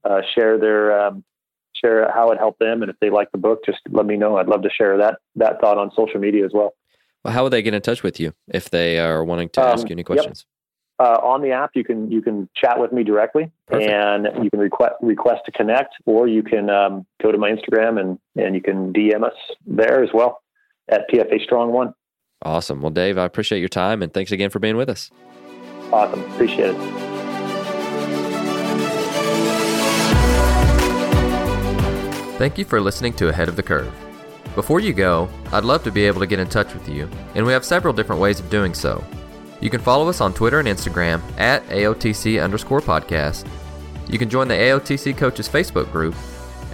[0.05, 1.25] uh, share their um,
[1.83, 4.37] share how it helped them, and if they like the book, just let me know.
[4.39, 6.75] I'd love to share that that thought on social media as well.
[7.25, 9.83] Well, how would they get in touch with you if they are wanting to ask
[9.83, 10.07] Um, you any yep.
[10.07, 10.47] questions?
[10.99, 13.91] Uh, on the app, you can you can chat with me directly, Perfect.
[13.93, 18.01] and you can request request to connect, or you can um, go to my Instagram
[18.01, 19.35] and and you can DM us
[19.67, 20.43] there as well
[20.89, 21.93] at PFA Strong One.
[22.43, 22.81] Awesome.
[22.81, 25.11] Well, Dave, I appreciate your time and thanks again for being with us.
[25.93, 27.06] Awesome, appreciate it.
[32.39, 33.91] Thank you for listening to Ahead of the Curve.
[34.55, 37.47] Before you go, I'd love to be able to get in touch with you, and
[37.47, 39.03] we have several different ways of doing so.
[39.63, 43.49] You can follow us on Twitter and Instagram at AOTC underscore podcast.
[44.07, 46.15] You can join the AOTC Coaches Facebook group,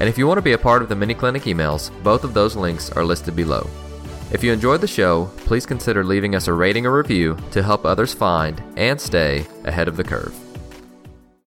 [0.01, 2.35] and if you want to be a part of the mini clinic emails, both of
[2.35, 3.65] those links are listed below.
[4.33, 7.87] If you enjoyed the show, please consider leaving us a rating or review to help
[7.87, 10.37] others find and stay ahead of the curve.